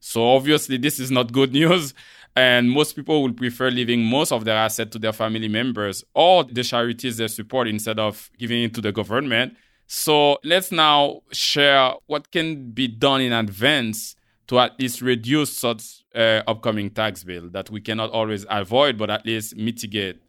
So 0.00 0.28
obviously, 0.28 0.78
this 0.78 0.98
is 0.98 1.10
not 1.10 1.32
good 1.32 1.52
news, 1.60 1.94
and 2.34 2.70
most 2.70 2.96
people 2.96 3.22
will 3.22 3.32
prefer 3.32 3.70
leaving 3.70 4.02
most 4.02 4.32
of 4.32 4.44
their 4.44 4.56
asset 4.56 4.90
to 4.92 4.98
their 4.98 5.12
family 5.12 5.48
members 5.48 6.04
or 6.14 6.44
the 6.44 6.64
charities 6.64 7.18
they 7.18 7.28
support 7.28 7.68
instead 7.68 7.98
of 7.98 8.30
giving 8.38 8.64
it 8.64 8.74
to 8.74 8.80
the 8.80 8.92
government. 8.92 9.56
So 9.86 10.38
let's 10.44 10.70
now 10.70 11.22
share 11.32 11.94
what 12.06 12.30
can 12.30 12.70
be 12.70 12.86
done 12.86 13.20
in 13.20 13.32
advance 13.32 14.14
to 14.50 14.58
at 14.58 14.80
least 14.80 15.00
reduce 15.00 15.56
such 15.56 16.02
uh, 16.12 16.42
upcoming 16.48 16.90
tax 16.90 17.22
bill 17.22 17.48
that 17.50 17.70
we 17.70 17.80
cannot 17.80 18.10
always 18.10 18.44
avoid, 18.50 18.98
but 18.98 19.08
at 19.08 19.24
least 19.24 19.56
mitigate? 19.56 20.20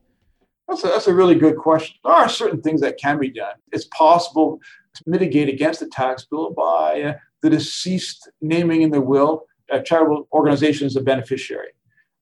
That's 0.68 0.84
a, 0.84 0.88
that's 0.90 1.08
a 1.08 1.14
really 1.14 1.34
good 1.34 1.58
question. 1.58 1.96
There 2.06 2.14
are 2.14 2.30
certain 2.30 2.62
things 2.62 2.82
that 2.82 3.00
can 3.00 3.18
be 3.18 3.32
done. 3.32 3.56
It's 3.72 3.86
possible 3.86 4.60
to 4.94 5.04
mitigate 5.08 5.50
against 5.50 5.80
the 5.80 5.88
tax 5.88 6.28
bill 6.30 6.54
by 6.54 7.02
uh, 7.02 7.14
the 7.42 7.50
deceased 7.50 8.30
naming 8.42 8.84
in 8.84 8.92
the 8.92 9.02
will 9.02 9.48
a 9.72 9.82
charitable 9.82 10.28
organization 10.32 10.86
as 10.86 10.96
a 10.96 11.02
beneficiary. 11.02 11.70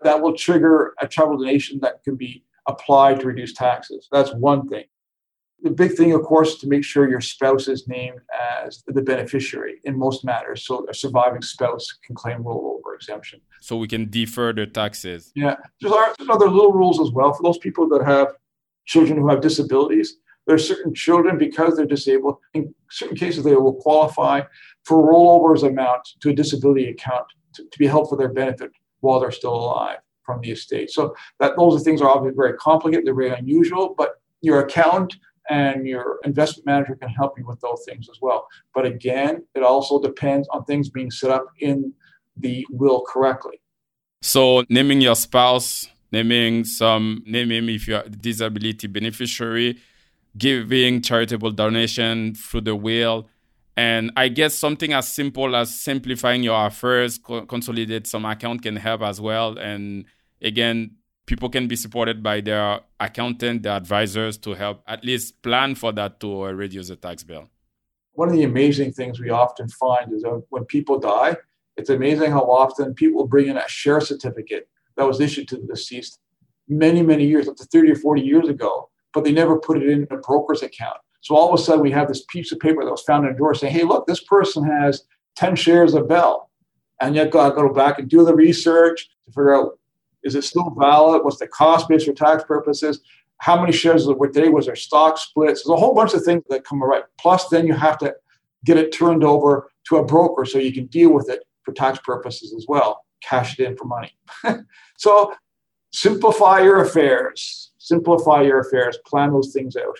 That 0.01 0.21
will 0.21 0.37
trigger 0.37 0.93
a 1.01 1.07
charitable 1.07 1.39
donation 1.39 1.79
that 1.81 2.01
can 2.05 2.15
be 2.15 2.45
applied 2.65 3.19
to 3.19 3.27
reduce 3.27 3.53
taxes. 3.53 4.07
That's 4.09 4.33
one 4.35 4.69
thing. 4.69 4.85
The 5.61 5.71
big 5.71 5.93
thing, 5.93 6.13
of 6.13 6.21
course, 6.21 6.53
is 6.53 6.59
to 6.59 6.67
make 6.67 6.83
sure 6.83 7.09
your 7.09 7.21
spouse 7.21 7.67
is 7.67 7.87
named 7.87 8.19
as 8.63 8.83
the 8.87 9.01
beneficiary 9.01 9.79
in 9.83 9.97
most 9.97 10.23
matters. 10.23 10.65
So 10.65 10.85
a 10.89 10.93
surviving 10.93 11.41
spouse 11.41 11.85
can 12.05 12.15
claim 12.15 12.43
rollover 12.43 12.95
exemption. 12.95 13.41
So 13.59 13.75
we 13.75 13.87
can 13.87 14.09
defer 14.09 14.53
the 14.53 14.67
taxes. 14.67 15.31
Yeah. 15.35 15.55
There's 15.81 15.93
other 16.29 16.49
little 16.49 16.71
rules 16.71 16.99
as 17.01 17.11
well 17.11 17.33
for 17.33 17.43
those 17.43 17.57
people 17.57 17.89
that 17.89 18.05
have 18.05 18.27
children 18.85 19.19
who 19.19 19.27
have 19.29 19.41
disabilities. 19.41 20.17
There 20.47 20.55
are 20.55 20.59
certain 20.59 20.93
children, 20.93 21.37
because 21.37 21.75
they're 21.75 21.85
disabled, 21.85 22.37
in 22.53 22.73
certain 22.89 23.17
cases, 23.17 23.43
they 23.43 23.55
will 23.55 23.75
qualify 23.75 24.41
for 24.85 24.97
rollovers 24.97 25.67
amount 25.67 26.07
to 26.21 26.29
a 26.29 26.33
disability 26.33 26.89
account 26.89 27.25
to, 27.53 27.63
to 27.63 27.77
be 27.77 27.85
held 27.85 28.09
for 28.09 28.17
their 28.17 28.29
benefit 28.29 28.71
while 29.01 29.19
they're 29.19 29.31
still 29.31 29.53
alive 29.53 29.99
from 30.23 30.41
the 30.41 30.51
estate. 30.51 30.89
So 30.89 31.15
that 31.39 31.55
those 31.57 31.79
are 31.79 31.83
things 31.83 32.01
are 32.01 32.09
obviously 32.09 32.35
very 32.35 32.53
complicated, 32.53 33.05
they're 33.05 33.13
very 33.13 33.37
unusual, 33.37 33.93
but 33.97 34.15
your 34.41 34.61
account 34.61 35.17
and 35.49 35.87
your 35.87 36.19
investment 36.23 36.65
manager 36.65 36.95
can 36.95 37.09
help 37.09 37.37
you 37.37 37.45
with 37.45 37.59
those 37.61 37.83
things 37.87 38.07
as 38.09 38.19
well. 38.21 38.47
But 38.73 38.85
again, 38.85 39.45
it 39.55 39.63
also 39.63 40.01
depends 40.01 40.47
on 40.49 40.63
things 40.65 40.89
being 40.89 41.11
set 41.11 41.31
up 41.31 41.45
in 41.59 41.93
the 42.37 42.65
will 42.69 43.01
correctly. 43.01 43.61
So, 44.21 44.63
naming 44.69 45.01
your 45.01 45.15
spouse, 45.15 45.87
naming 46.11 46.65
some, 46.65 47.23
naming 47.25 47.69
if 47.69 47.87
you're 47.87 48.03
disability 48.03 48.87
beneficiary, 48.87 49.79
giving 50.37 51.01
charitable 51.01 51.51
donation 51.51 52.35
through 52.35 52.61
the 52.61 52.75
will, 52.75 53.27
and 53.79 54.11
I 54.17 54.27
guess 54.27 54.55
something 54.55 54.91
as 54.91 55.07
simple 55.07 55.55
as 55.55 55.79
simplifying 55.79 56.43
your 56.43 56.65
affairs, 56.65 57.17
co- 57.17 57.45
consolidate 57.45 58.07
some 58.07 58.25
account 58.25 58.61
can 58.61 58.75
help 58.75 59.01
as 59.01 59.21
well. 59.21 59.57
And 59.57 60.03
again, 60.41 60.97
people 61.29 61.47
can 61.47 61.67
be 61.67 61.75
supported 61.75 62.23
by 62.23 62.41
their 62.41 62.79
accountant, 62.99 63.61
their 63.61 63.77
advisors 63.77 64.35
to 64.35 64.55
help 64.55 64.81
at 64.87 65.05
least 65.05 65.39
plan 65.43 65.75
for 65.75 65.91
that 65.91 66.19
to 66.19 66.45
uh, 66.45 66.51
reduce 66.51 66.87
the 66.87 66.95
tax 66.95 67.23
bill. 67.23 67.47
One 68.13 68.29
of 68.29 68.33
the 68.33 68.43
amazing 68.43 68.93
things 68.93 69.19
we 69.19 69.29
often 69.29 69.69
find 69.69 70.11
is 70.11 70.25
when 70.49 70.65
people 70.65 70.97
die, 70.97 71.37
it's 71.77 71.91
amazing 71.91 72.31
how 72.31 72.41
often 72.41 72.95
people 72.95 73.27
bring 73.27 73.47
in 73.47 73.57
a 73.57 73.67
share 73.69 74.01
certificate 74.01 74.67
that 74.97 75.05
was 75.05 75.21
issued 75.21 75.47
to 75.49 75.57
the 75.57 75.67
deceased 75.67 76.19
many, 76.67 77.03
many 77.03 77.25
years, 77.25 77.47
up 77.47 77.57
to 77.57 77.65
30 77.65 77.91
or 77.91 77.95
40 77.95 78.21
years 78.21 78.49
ago, 78.49 78.89
but 79.13 79.23
they 79.23 79.31
never 79.31 79.59
put 79.59 79.77
it 79.77 79.87
in 79.87 80.07
a 80.09 80.17
broker's 80.17 80.63
account. 80.63 80.97
So 81.21 81.35
all 81.35 81.53
of 81.53 81.59
a 81.59 81.63
sudden, 81.63 81.83
we 81.83 81.91
have 81.91 82.07
this 82.07 82.25
piece 82.29 82.51
of 82.51 82.59
paper 82.59 82.83
that 82.83 82.89
was 82.89 83.03
found 83.03 83.27
in 83.27 83.33
a 83.33 83.37
drawer 83.37 83.53
saying, 83.53 83.73
hey, 83.73 83.83
look, 83.83 84.07
this 84.07 84.23
person 84.23 84.63
has 84.63 85.03
10 85.35 85.55
shares 85.55 85.93
of 85.93 86.09
Bell. 86.09 86.49
And 86.99 87.15
yet, 87.15 87.25
to 87.25 87.29
go 87.29 87.71
back 87.71 87.99
and 87.99 88.09
do 88.09 88.25
the 88.25 88.35
research 88.35 89.09
to 89.25 89.31
figure 89.31 89.55
out 89.55 89.79
is 90.23 90.35
it 90.35 90.43
still 90.43 90.69
valid? 90.77 91.23
What's 91.23 91.37
the 91.37 91.47
cost 91.47 91.87
base 91.87 92.05
for 92.05 92.13
tax 92.13 92.43
purposes? 92.43 93.01
How 93.37 93.59
many 93.59 93.71
shares 93.71 94.05
it 94.07 94.17
today? 94.33 94.49
Was 94.49 94.65
there 94.65 94.75
stock 94.75 95.17
splits? 95.17 95.63
There's 95.63 95.77
a 95.77 95.79
whole 95.79 95.95
bunch 95.95 96.13
of 96.13 96.23
things 96.23 96.43
that 96.49 96.65
come 96.65 96.83
right. 96.83 97.03
Plus, 97.19 97.47
then 97.47 97.65
you 97.65 97.73
have 97.73 97.97
to 97.99 98.13
get 98.65 98.77
it 98.77 98.91
turned 98.91 99.23
over 99.23 99.69
to 99.87 99.97
a 99.97 100.05
broker 100.05 100.45
so 100.45 100.57
you 100.57 100.73
can 100.73 100.87
deal 100.87 101.11
with 101.13 101.29
it 101.29 101.43
for 101.63 101.73
tax 101.73 101.99
purposes 102.03 102.53
as 102.53 102.65
well. 102.67 103.05
Cash 103.23 103.57
it 103.59 103.65
in 103.65 103.77
for 103.77 103.85
money. 103.85 104.11
so 104.97 105.33
simplify 105.91 106.59
your 106.59 106.81
affairs. 106.81 107.71
Simplify 107.77 108.41
your 108.41 108.59
affairs. 108.59 108.97
Plan 109.05 109.31
those 109.31 109.53
things 109.53 109.75
out. 109.77 109.97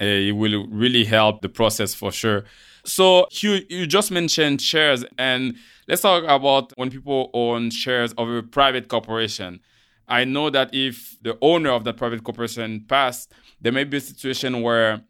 it 0.00 0.34
will 0.34 0.66
really 0.66 1.04
help 1.04 1.42
the 1.42 1.48
process 1.48 1.94
for 1.94 2.10
sure. 2.10 2.44
So 2.84 3.26
you 3.30 3.60
you 3.68 3.86
just 3.86 4.10
mentioned 4.10 4.60
shares, 4.60 5.04
and 5.16 5.54
let's 5.86 6.02
talk 6.02 6.24
about 6.24 6.72
when 6.76 6.90
people 6.90 7.30
own 7.32 7.70
shares 7.70 8.12
of 8.14 8.28
a 8.28 8.42
private 8.42 8.88
corporation. 8.88 9.60
I 10.08 10.24
know 10.24 10.50
that 10.50 10.74
if 10.74 11.16
the 11.22 11.38
owner 11.40 11.70
of 11.70 11.84
that 11.84 11.96
private 11.96 12.24
corporation 12.24 12.84
passed, 12.88 13.32
there 13.60 13.72
may 13.72 13.84
be 13.84 13.98
a 13.98 14.00
situation 14.00 14.60
where 14.62 15.02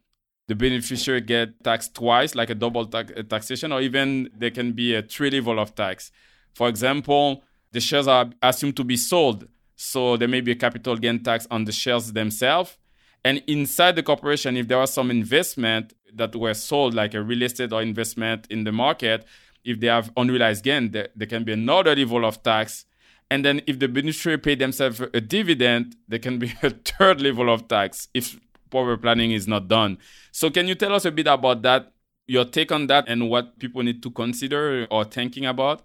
the 0.48 0.54
beneficiary 0.54 1.22
get 1.22 1.64
taxed 1.64 1.94
twice, 1.94 2.34
like 2.34 2.50
a 2.50 2.54
double 2.54 2.86
taxation, 2.86 3.72
or 3.72 3.80
even 3.80 4.28
there 4.36 4.50
can 4.50 4.72
be 4.72 4.94
a 4.94 5.02
three 5.02 5.30
level 5.30 5.58
of 5.58 5.74
tax. 5.74 6.12
For 6.54 6.68
example, 6.68 7.42
the 7.72 7.80
shares 7.80 8.06
are 8.06 8.30
assumed 8.42 8.76
to 8.76 8.84
be 8.84 8.98
sold, 8.98 9.48
so 9.76 10.18
there 10.18 10.28
may 10.28 10.42
be 10.42 10.52
a 10.52 10.56
capital 10.56 10.96
gain 10.96 11.22
tax 11.22 11.46
on 11.50 11.64
the 11.64 11.72
shares 11.72 12.12
themselves. 12.12 12.76
And 13.24 13.42
inside 13.46 13.96
the 13.96 14.02
corporation, 14.02 14.56
if 14.56 14.68
there 14.68 14.78
was 14.78 14.92
some 14.92 15.10
investment 15.10 15.94
that 16.14 16.34
were 16.36 16.54
sold, 16.54 16.94
like 16.94 17.14
a 17.14 17.22
real 17.22 17.42
estate 17.42 17.72
or 17.72 17.82
investment 17.82 18.46
in 18.50 18.64
the 18.64 18.72
market, 18.72 19.24
if 19.64 19.80
they 19.80 19.86
have 19.86 20.10
unrealized 20.16 20.64
gain, 20.64 20.90
there, 20.90 21.08
there 21.14 21.26
can 21.26 21.44
be 21.44 21.52
another 21.52 21.94
level 21.94 22.24
of 22.24 22.42
tax. 22.42 22.84
And 23.30 23.44
then 23.44 23.62
if 23.66 23.78
the 23.78 23.88
beneficiary 23.88 24.38
paid 24.38 24.58
themselves 24.58 25.00
a 25.00 25.20
dividend, 25.20 25.96
there 26.08 26.18
can 26.18 26.38
be 26.38 26.52
a 26.62 26.70
third 26.70 27.20
level 27.20 27.52
of 27.52 27.68
tax 27.68 28.08
if 28.14 28.38
proper 28.70 28.96
planning 28.96 29.32
is 29.32 29.46
not 29.46 29.68
done. 29.68 29.98
So 30.32 30.50
can 30.50 30.66
you 30.66 30.74
tell 30.74 30.94
us 30.94 31.04
a 31.04 31.10
bit 31.10 31.26
about 31.26 31.62
that, 31.62 31.92
your 32.26 32.44
take 32.44 32.72
on 32.72 32.86
that 32.88 33.04
and 33.08 33.28
what 33.30 33.58
people 33.58 33.82
need 33.82 34.02
to 34.02 34.10
consider 34.10 34.86
or 34.90 35.04
thinking 35.04 35.46
about? 35.46 35.82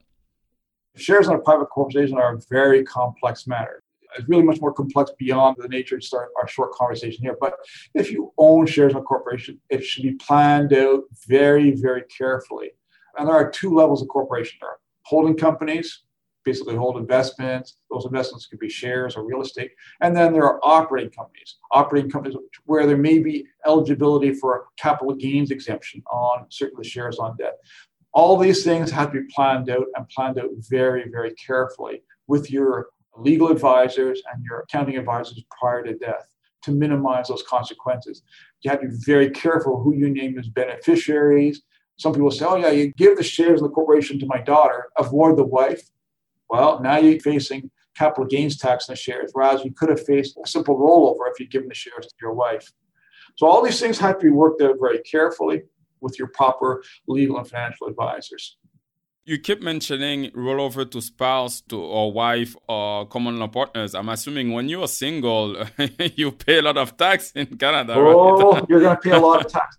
Shares 0.95 1.27
in 1.27 1.35
a 1.35 1.39
private 1.39 1.67
corporation 1.67 2.17
are 2.17 2.33
a 2.33 2.39
very 2.49 2.83
complex 2.83 3.45
matter 3.45 3.83
is 4.17 4.27
really 4.27 4.43
much 4.43 4.61
more 4.61 4.73
complex 4.73 5.11
beyond 5.17 5.57
the 5.59 5.67
nature 5.67 5.97
of 5.97 6.19
our 6.41 6.47
short 6.47 6.71
conversation 6.73 7.23
here. 7.23 7.37
But 7.39 7.55
if 7.93 8.11
you 8.11 8.33
own 8.37 8.65
shares 8.65 8.93
in 8.93 8.97
a 8.99 9.01
corporation, 9.01 9.59
it 9.69 9.83
should 9.83 10.03
be 10.03 10.13
planned 10.13 10.73
out 10.73 11.03
very, 11.27 11.71
very 11.71 12.03
carefully. 12.03 12.71
And 13.17 13.27
there 13.27 13.35
are 13.35 13.49
two 13.49 13.73
levels 13.73 14.01
of 14.01 14.07
corporation. 14.07 14.57
There 14.61 14.69
are 14.69 14.79
holding 15.03 15.35
companies, 15.35 16.03
basically 16.47 16.75
hold 16.75 16.95
investments. 16.95 17.75
Those 17.91 18.05
investments 18.05 18.45
could 18.45 18.59
be 18.59 18.69
shares 18.69 19.17
or 19.17 19.25
real 19.25 19.41
estate. 19.41 19.71
And 19.99 20.15
then 20.15 20.31
there 20.31 20.45
are 20.45 20.61
operating 20.63 21.11
companies, 21.11 21.57
operating 21.71 22.09
companies 22.09 22.37
where 22.65 22.85
there 22.87 22.95
may 22.95 23.19
be 23.19 23.45
eligibility 23.65 24.33
for 24.33 24.67
capital 24.77 25.13
gains 25.13 25.51
exemption 25.51 26.01
on 26.09 26.45
certain 26.49 26.81
shares 26.83 27.19
on 27.19 27.35
debt. 27.35 27.57
All 28.13 28.37
these 28.37 28.63
things 28.63 28.89
have 28.91 29.11
to 29.11 29.21
be 29.21 29.27
planned 29.27 29.69
out 29.69 29.87
and 29.95 30.07
planned 30.07 30.39
out 30.39 30.49
very, 30.69 31.09
very 31.09 31.33
carefully 31.33 32.03
with 32.27 32.49
your 32.49 32.87
legal 33.17 33.49
advisors 33.49 34.21
and 34.31 34.43
your 34.43 34.59
accounting 34.61 34.97
advisors 34.97 35.43
prior 35.59 35.83
to 35.83 35.95
death 35.95 36.27
to 36.63 36.71
minimize 36.71 37.27
those 37.27 37.43
consequences. 37.43 38.23
You 38.61 38.71
have 38.71 38.81
to 38.81 38.87
be 38.87 38.95
very 39.05 39.29
careful 39.29 39.81
who 39.81 39.93
you 39.95 40.09
name 40.09 40.37
as 40.37 40.49
beneficiaries. 40.49 41.61
Some 41.97 42.13
people 42.13 42.31
say, 42.31 42.45
oh, 42.45 42.55
yeah, 42.57 42.71
you 42.71 42.91
give 42.93 43.17
the 43.17 43.23
shares 43.23 43.61
of 43.61 43.69
the 43.69 43.73
corporation 43.73 44.19
to 44.19 44.25
my 44.25 44.39
daughter, 44.39 44.87
avoid 44.97 45.37
the 45.37 45.45
wife. 45.45 45.89
Well, 46.49 46.79
now 46.81 46.97
you're 46.97 47.19
facing 47.19 47.71
capital 47.95 48.25
gains 48.25 48.57
tax 48.57 48.89
on 48.89 48.93
the 48.93 48.97
shares, 48.97 49.31
whereas 49.33 49.63
you 49.63 49.71
could 49.71 49.89
have 49.89 50.05
faced 50.05 50.37
a 50.43 50.47
simple 50.47 50.77
rollover 50.77 51.29
if 51.31 51.39
you'd 51.39 51.51
given 51.51 51.67
the 51.67 51.73
shares 51.73 52.05
to 52.05 52.13
your 52.21 52.33
wife. 52.33 52.71
So 53.35 53.47
all 53.47 53.63
these 53.63 53.79
things 53.79 53.97
have 53.99 54.19
to 54.19 54.25
be 54.25 54.31
worked 54.31 54.61
out 54.61 54.75
very 54.79 54.99
carefully 54.99 55.63
with 56.01 56.19
your 56.19 56.27
proper 56.29 56.83
legal 57.07 57.37
and 57.37 57.47
financial 57.47 57.87
advisors. 57.87 58.57
You 59.27 59.37
keep 59.37 59.61
mentioning 59.61 60.31
rollover 60.31 60.89
to 60.89 61.01
spouse, 61.01 61.59
to 61.67 61.77
or 61.77 62.13
wife, 62.13 62.55
or 62.69 63.05
common 63.07 63.37
law 63.39 63.49
partners. 63.49 63.93
I'm 63.93 64.07
assuming 64.07 64.53
when 64.53 64.69
you're 64.69 64.87
single, 64.87 65.65
you 66.15 66.31
pay 66.31 66.59
a 66.59 66.61
lot 66.61 66.77
of 66.77 66.95
tax 66.95 67.33
in 67.35 67.57
Canada. 67.57 67.95
Oh, 67.97 68.53
right? 68.53 68.63
you're 68.69 68.79
going 68.79 68.95
to 68.95 69.01
pay 69.01 69.11
a 69.11 69.19
lot 69.19 69.45
of 69.45 69.51
tax. 69.51 69.75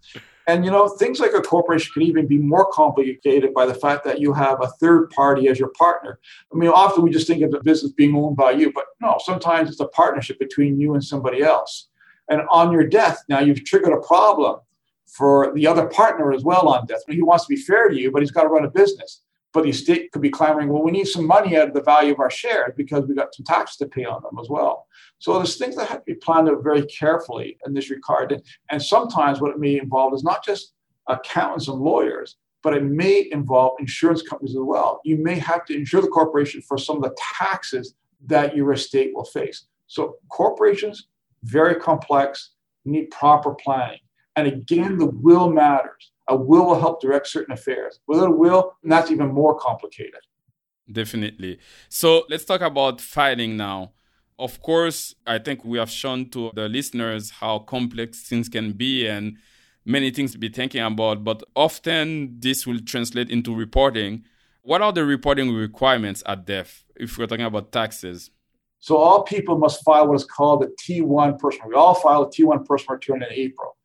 And 0.47 0.67
you 0.67 0.71
know, 0.71 0.87
things 0.87 1.19
like 1.19 1.33
a 1.33 1.41
corporation 1.41 1.91
can 1.95 2.03
even 2.03 2.27
be 2.27 2.37
more 2.37 2.71
complicated 2.71 3.55
by 3.55 3.65
the 3.65 3.73
fact 3.73 4.05
that 4.05 4.21
you 4.21 4.35
have 4.35 4.63
a 4.63 4.67
third 4.83 5.09
party 5.13 5.49
as 5.49 5.59
your 5.59 5.71
partner. 5.71 6.19
I 6.53 6.57
mean, 6.59 6.69
often 6.69 7.03
we 7.03 7.09
just 7.09 7.27
think 7.27 7.41
of 7.43 7.51
the 7.51 7.61
business 7.61 7.93
being 7.93 8.15
owned 8.15 8.37
by 8.37 8.51
you, 8.51 8.71
but 8.71 8.85
no, 9.01 9.17
sometimes 9.25 9.71
it's 9.71 9.81
a 9.81 9.89
partnership 9.89 10.39
between 10.39 10.79
you 10.79 10.93
and 10.93 11.03
somebody 11.03 11.41
else. 11.41 11.89
And 12.29 12.43
on 12.51 12.71
your 12.71 12.87
death, 12.87 13.25
now 13.31 13.41
you've 13.41 13.65
triggered 13.65 13.95
a 13.95 14.07
problem 14.07 14.61
for 15.07 15.55
the 15.55 15.67
other 15.67 15.87
partner 15.87 16.35
as 16.35 16.45
well 16.45 16.69
on 16.69 16.85
death. 16.85 17.01
He 17.09 17.23
wants 17.23 17.47
to 17.47 17.49
be 17.49 17.57
fair 17.57 17.89
to 17.89 17.99
you, 17.99 18.11
but 18.11 18.21
he's 18.21 18.31
got 18.31 18.43
to 18.43 18.51
run 18.51 18.67
a 18.67 18.71
business. 18.71 19.23
But 19.53 19.65
the 19.65 19.71
estate 19.71 20.13
could 20.13 20.23
be 20.23 20.31
clamoring, 20.31 20.69
well, 20.69 20.83
we 20.83 20.91
need 20.91 21.07
some 21.07 21.27
money 21.27 21.57
out 21.57 21.69
of 21.69 21.75
the 21.75 21.83
value 21.83 22.13
of 22.13 22.21
our 22.21 22.31
shares 22.31 22.75
because 22.77 23.07
we 23.07 23.15
got 23.15 23.35
some 23.35 23.45
tax 23.45 23.77
to 23.79 23.87
pay 23.87 24.05
on 24.05 24.23
them 24.23 24.39
as 24.41 24.49
well. 24.49 24.87
So 25.19 25.35
there's 25.35 25.57
things 25.57 25.75
that 25.77 25.89
have 25.89 26.05
to 26.05 26.05
be 26.05 26.15
planned 26.15 26.49
out 26.49 26.63
very 26.63 26.85
carefully 26.87 27.57
in 27.65 27.73
this 27.73 27.91
regard. 27.91 28.43
And 28.71 28.83
sometimes 28.83 29.41
what 29.41 29.53
it 29.53 29.59
may 29.59 29.79
involve 29.79 30.15
is 30.15 30.23
not 30.23 30.45
just 30.45 30.75
accountants 31.07 31.69
and 31.69 31.79
lawyers, 31.79 32.37
but 32.63 32.75
it 32.75 32.85
may 32.85 33.29
involve 33.33 33.81
insurance 33.81 34.21
companies 34.23 34.55
as 34.55 34.61
well. 34.61 35.01
You 35.05 35.17
may 35.17 35.39
have 35.39 35.65
to 35.67 35.75
insure 35.75 36.03
the 36.03 36.09
corporation 36.09 36.61
for 36.61 36.77
some 36.77 36.97
of 36.97 37.03
the 37.03 37.17
taxes 37.39 37.95
that 38.27 38.55
your 38.55 38.73
estate 38.73 39.13
will 39.15 39.25
face. 39.25 39.67
So 39.87 40.17
corporations, 40.31 41.09
very 41.45 41.77
complex, 41.77 42.51
need 42.85 43.11
proper 43.11 43.55
planning. 43.55 44.01
And 44.37 44.47
again, 44.47 44.99
the 44.99 45.07
will 45.07 45.51
matters. 45.51 46.13
A 46.29 46.37
will 46.37 46.67
will 46.67 46.79
help 46.79 47.01
direct 47.01 47.27
certain 47.27 47.53
affairs. 47.53 48.01
Without 48.07 48.29
a 48.29 48.31
will, 48.31 48.75
and 48.83 48.93
that's 48.93 49.11
even 49.11 49.29
more 49.29 49.59
complicated. 49.59 50.21
Definitely. 50.91 51.59
So 51.89 52.25
let's 52.29 52.45
talk 52.45 52.61
about 52.61 53.01
filing 53.01 53.57
now. 53.57 53.93
Of 54.39 54.63
course, 54.63 55.15
I 55.27 55.39
think 55.39 55.65
we 55.65 55.79
have 55.79 55.91
shown 55.91 56.31
to 56.31 56.53
the 56.55 56.69
listeners 56.69 57.31
how 57.31 57.59
complex 57.61 58.23
things 58.23 58.49
can 58.49 58.73
be 58.73 59.07
and 59.07 59.37
many 59.85 60.11
things 60.11 60.33
to 60.33 60.39
be 60.39 60.49
thinking 60.49 60.83
about, 60.83 61.25
but 61.25 61.43
often 61.57 62.37
this 62.39 62.67
will 62.67 62.79
translate 62.81 63.31
into 63.31 63.55
reporting. 63.55 64.25
What 64.63 64.83
are 64.83 64.93
the 64.93 65.05
reporting 65.05 65.53
requirements 65.53 66.23
at 66.27 66.47
death 66.47 66.85
if 66.97 67.19
we're 67.19 67.27
talking 67.27 67.47
about 67.47 67.73
taxes? 67.73 68.31
So 68.81 68.97
all 68.97 69.25
people 69.25 69.59
must 69.59 69.83
file 69.83 70.07
what 70.07 70.15
is 70.15 70.25
called 70.25 70.63
a 70.63 70.69
T1 70.69 71.39
personal. 71.39 71.69
We 71.69 71.75
all 71.75 71.95
file 71.95 72.23
a 72.23 72.31
T1 72.31 72.65
personal 72.65 72.95
return 72.95 73.23
in 73.23 73.33
April. 73.33 73.77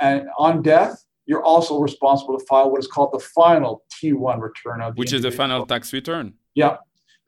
And 0.00 0.26
on 0.36 0.62
death, 0.62 1.04
you're 1.26 1.44
also 1.44 1.80
responsible 1.80 2.38
to 2.38 2.44
file 2.46 2.70
what 2.70 2.80
is 2.80 2.86
called 2.86 3.12
the 3.12 3.20
final 3.20 3.84
T1 3.94 4.40
return 4.40 4.82
of 4.82 4.96
which 4.96 5.12
is 5.12 5.22
the 5.22 5.30
final 5.30 5.66
tax 5.66 5.92
return. 5.92 6.34
Yeah 6.54 6.76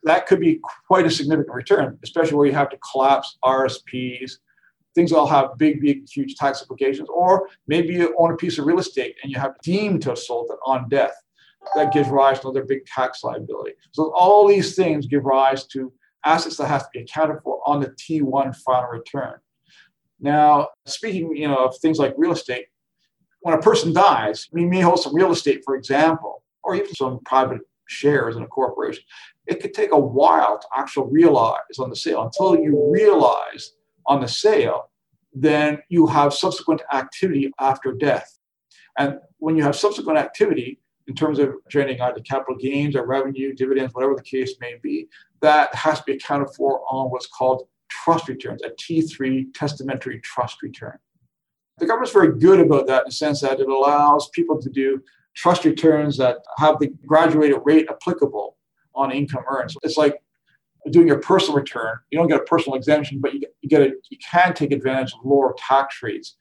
that 0.04 0.26
could 0.26 0.38
be 0.38 0.60
quite 0.86 1.06
a 1.06 1.10
significant 1.10 1.54
return, 1.54 1.98
especially 2.04 2.34
where 2.34 2.46
you 2.46 2.52
have 2.52 2.70
to 2.70 2.78
collapse 2.92 3.36
RSPs. 3.44 4.32
Things 4.94 5.12
all 5.12 5.26
have 5.26 5.58
big, 5.58 5.80
big, 5.80 6.08
huge 6.08 6.36
tax 6.36 6.60
implications. 6.62 7.08
Or 7.12 7.48
maybe 7.66 7.94
you 7.94 8.14
own 8.18 8.32
a 8.32 8.36
piece 8.36 8.58
of 8.58 8.66
real 8.66 8.78
estate 8.78 9.16
and 9.22 9.32
you 9.32 9.38
have 9.38 9.54
deemed 9.62 10.02
to 10.02 10.10
have 10.10 10.18
sold 10.18 10.50
it 10.50 10.58
on 10.64 10.88
death. 10.88 11.14
That 11.74 11.92
gives 11.92 12.10
rise 12.10 12.40
to 12.40 12.48
another 12.48 12.66
big 12.66 12.84
tax 12.84 13.24
liability. 13.24 13.72
So 13.92 14.12
all 14.14 14.46
these 14.46 14.76
things 14.76 15.06
give 15.06 15.24
rise 15.24 15.66
to 15.68 15.90
assets 16.24 16.58
that 16.58 16.68
have 16.68 16.82
to 16.82 16.88
be 16.92 17.00
accounted 17.00 17.38
for 17.42 17.60
on 17.66 17.80
the 17.80 17.88
T1 17.88 18.54
final 18.56 18.90
return. 18.90 19.34
Now, 20.20 20.68
speaking 20.86 21.34
you 21.34 21.48
know, 21.48 21.56
of 21.56 21.76
things 21.78 21.98
like 21.98 22.14
real 22.18 22.32
estate, 22.32 22.66
when 23.44 23.54
a 23.54 23.62
person 23.62 23.92
dies, 23.92 24.48
we 24.52 24.66
may 24.66 24.80
hold 24.80 25.00
some 25.00 25.14
real 25.14 25.32
estate, 25.32 25.62
for 25.64 25.76
example, 25.76 26.42
or 26.62 26.74
even 26.74 26.94
some 26.94 27.20
private 27.24 27.60
shares 27.86 28.36
in 28.36 28.42
a 28.42 28.46
corporation 28.46 29.04
it 29.46 29.60
could 29.60 29.74
take 29.74 29.92
a 29.92 29.98
while 29.98 30.58
to 30.58 30.66
actually 30.76 31.10
realize 31.10 31.78
on 31.78 31.90
the 31.90 31.96
sale. 31.96 32.22
Until 32.22 32.56
you 32.56 32.90
realize 32.90 33.72
on 34.06 34.20
the 34.20 34.28
sale, 34.28 34.90
then 35.32 35.78
you 35.88 36.06
have 36.06 36.32
subsequent 36.32 36.82
activity 36.92 37.52
after 37.60 37.92
death. 37.92 38.38
And 38.98 39.18
when 39.38 39.56
you 39.56 39.62
have 39.62 39.76
subsequent 39.76 40.18
activity, 40.18 40.80
in 41.06 41.14
terms 41.14 41.38
of 41.38 41.54
generating 41.68 42.00
either 42.00 42.20
capital 42.20 42.56
gains 42.56 42.96
or 42.96 43.06
revenue, 43.06 43.54
dividends, 43.54 43.92
whatever 43.94 44.14
the 44.14 44.22
case 44.22 44.54
may 44.60 44.76
be, 44.82 45.06
that 45.42 45.74
has 45.74 45.98
to 45.98 46.04
be 46.06 46.12
accounted 46.12 46.48
for 46.56 46.80
on 46.88 47.10
what's 47.10 47.26
called 47.26 47.68
trust 47.90 48.28
returns, 48.28 48.62
a 48.62 48.70
T3 48.70 49.52
testamentary 49.52 50.20
trust 50.20 50.62
return. 50.62 50.98
The 51.78 51.86
government's 51.86 52.12
very 52.12 52.38
good 52.38 52.60
about 52.60 52.86
that 52.86 53.02
in 53.02 53.08
the 53.08 53.12
sense 53.12 53.40
that 53.40 53.60
it 53.60 53.68
allows 53.68 54.28
people 54.30 54.60
to 54.60 54.70
do 54.70 55.02
trust 55.34 55.64
returns 55.64 56.16
that 56.18 56.38
have 56.58 56.78
the 56.78 56.88
graduated 57.06 57.58
rate 57.64 57.88
applicable 57.90 58.56
on 58.94 59.10
income 59.10 59.42
earned. 59.48 59.72
So 59.72 59.80
it's 59.82 59.96
like 59.96 60.22
doing 60.90 61.08
your 61.08 61.18
personal 61.18 61.56
return. 61.56 61.96
You 62.10 62.18
don't 62.18 62.28
get 62.28 62.40
a 62.40 62.44
personal 62.44 62.76
exemption, 62.76 63.18
but 63.20 63.34
you 63.34 63.40
get, 63.40 63.54
you 63.62 63.68
get 63.68 63.82
a, 63.82 63.92
you 64.10 64.18
can 64.18 64.54
take 64.54 64.70
advantage 64.70 65.12
of 65.14 65.24
lower 65.24 65.54
tax 65.58 66.02
rates 66.02 66.36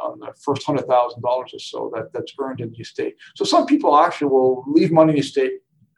on 0.00 0.20
the 0.20 0.32
first 0.40 0.62
hundred 0.64 0.86
thousand 0.86 1.22
dollars 1.22 1.52
or 1.52 1.58
so 1.58 1.90
that, 1.94 2.12
that's 2.12 2.32
earned 2.40 2.60
in 2.60 2.70
the 2.70 2.78
estate. 2.78 3.16
So 3.34 3.44
some 3.44 3.66
people 3.66 3.98
actually 3.98 4.28
will 4.28 4.62
leave 4.68 4.92
money 4.92 5.10
in 5.10 5.16
the 5.16 5.22
estate, 5.22 5.52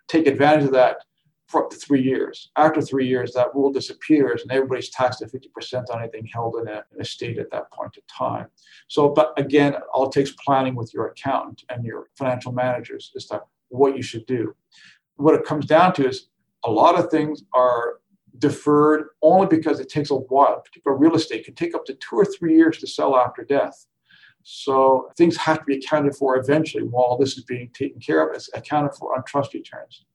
take 0.08 0.26
advantage 0.26 0.64
of 0.64 0.72
that 0.72 1.04
for 1.50 1.64
up 1.64 1.70
to 1.70 1.76
three 1.76 2.02
years. 2.02 2.50
After 2.56 2.80
three 2.80 3.06
years, 3.06 3.32
that 3.34 3.54
rule 3.54 3.72
disappears 3.72 4.42
and 4.42 4.52
everybody's 4.52 4.90
taxed 4.90 5.20
at 5.22 5.32
50% 5.32 5.90
on 5.90 6.00
anything 6.00 6.26
held 6.32 6.56
in 6.56 6.68
a, 6.68 6.84
estate 6.98 7.38
at 7.38 7.50
that 7.50 7.70
point 7.72 7.96
in 7.96 8.02
time. 8.08 8.46
So, 8.88 9.08
but 9.08 9.32
again, 9.36 9.74
all 9.92 10.06
it 10.06 10.12
takes 10.12 10.32
planning 10.44 10.74
with 10.74 10.94
your 10.94 11.08
accountant 11.08 11.64
and 11.68 11.84
your 11.84 12.08
financial 12.16 12.52
managers 12.52 13.12
as 13.16 13.26
to 13.26 13.42
what 13.68 13.96
you 13.96 14.02
should 14.02 14.26
do 14.26 14.54
what 15.20 15.34
it 15.34 15.44
comes 15.44 15.66
down 15.66 15.92
to 15.94 16.08
is 16.08 16.28
a 16.64 16.70
lot 16.70 16.98
of 16.98 17.10
things 17.10 17.44
are 17.52 18.00
deferred 18.38 19.08
only 19.22 19.46
because 19.46 19.80
it 19.80 19.88
takes 19.88 20.10
a 20.10 20.14
while. 20.14 20.60
Particular 20.60 20.96
real 20.96 21.14
estate 21.14 21.44
can 21.44 21.54
take 21.54 21.74
up 21.74 21.84
to 21.86 21.94
two 21.94 22.16
or 22.16 22.24
three 22.24 22.56
years 22.56 22.78
to 22.78 22.86
sell 22.86 23.16
after 23.16 23.44
death. 23.44 23.86
So 24.42 25.10
things 25.18 25.36
have 25.36 25.58
to 25.58 25.64
be 25.64 25.76
accounted 25.76 26.16
for 26.16 26.38
eventually 26.38 26.84
while 26.84 27.18
this 27.18 27.36
is 27.36 27.44
being 27.44 27.70
taken 27.74 28.00
care 28.00 28.26
of. 28.26 28.34
It's 28.34 28.48
accounted 28.54 28.94
for 28.94 29.14
on 29.14 29.22
trust 29.24 29.52
returns. 29.52 30.06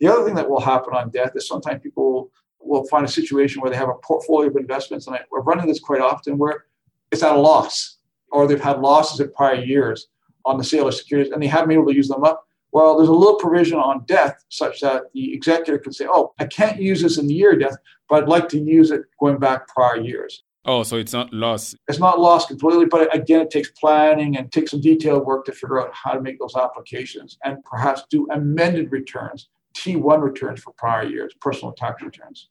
The 0.00 0.08
other 0.08 0.24
thing 0.24 0.34
that 0.34 0.48
will 0.48 0.60
happen 0.60 0.94
on 0.94 1.10
death 1.10 1.32
is 1.34 1.48
sometimes 1.48 1.82
people 1.82 2.30
will 2.60 2.86
find 2.88 3.04
a 3.04 3.08
situation 3.08 3.60
where 3.60 3.70
they 3.70 3.76
have 3.76 3.88
a 3.88 3.94
portfolio 3.94 4.50
of 4.50 4.56
investments, 4.56 5.06
and 5.06 5.16
I, 5.16 5.20
we're 5.30 5.42
running 5.42 5.66
this 5.66 5.80
quite 5.80 6.00
often 6.00 6.38
where 6.38 6.64
it's 7.10 7.22
at 7.22 7.36
a 7.36 7.40
loss, 7.40 7.98
or 8.32 8.46
they've 8.46 8.60
had 8.60 8.80
losses 8.80 9.20
in 9.20 9.32
prior 9.32 9.62
years 9.62 10.08
on 10.44 10.58
the 10.58 10.64
sale 10.64 10.88
of 10.88 10.94
securities, 10.94 11.32
and 11.32 11.42
they 11.42 11.46
haven't 11.46 11.68
been 11.68 11.78
able 11.78 11.90
to 11.90 11.96
use 11.96 12.08
them 12.08 12.24
up. 12.24 12.46
Well, 12.72 12.96
there's 12.96 13.08
a 13.08 13.12
little 13.12 13.38
provision 13.38 13.78
on 13.78 14.04
death 14.06 14.44
such 14.48 14.80
that 14.80 15.04
the 15.14 15.32
executor 15.32 15.78
can 15.78 15.92
say, 15.92 16.06
oh, 16.08 16.34
I 16.38 16.44
can't 16.44 16.80
use 16.80 17.02
this 17.02 17.18
in 17.18 17.26
the 17.26 17.34
year 17.34 17.52
of 17.52 17.60
death, 17.60 17.76
but 18.08 18.22
I'd 18.22 18.28
like 18.28 18.48
to 18.50 18.58
use 18.60 18.90
it 18.90 19.02
going 19.18 19.38
back 19.38 19.68
prior 19.68 20.00
years. 20.00 20.42
Oh, 20.68 20.82
so 20.82 20.96
it's 20.96 21.12
not 21.12 21.32
lost. 21.32 21.76
It's 21.86 22.00
not 22.00 22.18
lost 22.18 22.48
completely, 22.48 22.86
but 22.86 23.14
again, 23.14 23.40
it 23.40 23.50
takes 23.50 23.70
planning 23.70 24.36
and 24.36 24.50
takes 24.50 24.72
some 24.72 24.80
detailed 24.80 25.24
work 25.24 25.44
to 25.46 25.52
figure 25.52 25.80
out 25.80 25.94
how 25.94 26.12
to 26.12 26.20
make 26.20 26.40
those 26.40 26.56
applications 26.56 27.38
and 27.44 27.62
perhaps 27.64 28.02
do 28.10 28.26
amended 28.32 28.90
returns, 28.90 29.48
T1 29.76 30.22
returns 30.22 30.60
for 30.60 30.72
prior 30.72 31.04
years, 31.04 31.34
personal 31.40 31.72
tax 31.72 32.02
returns. 32.02 32.48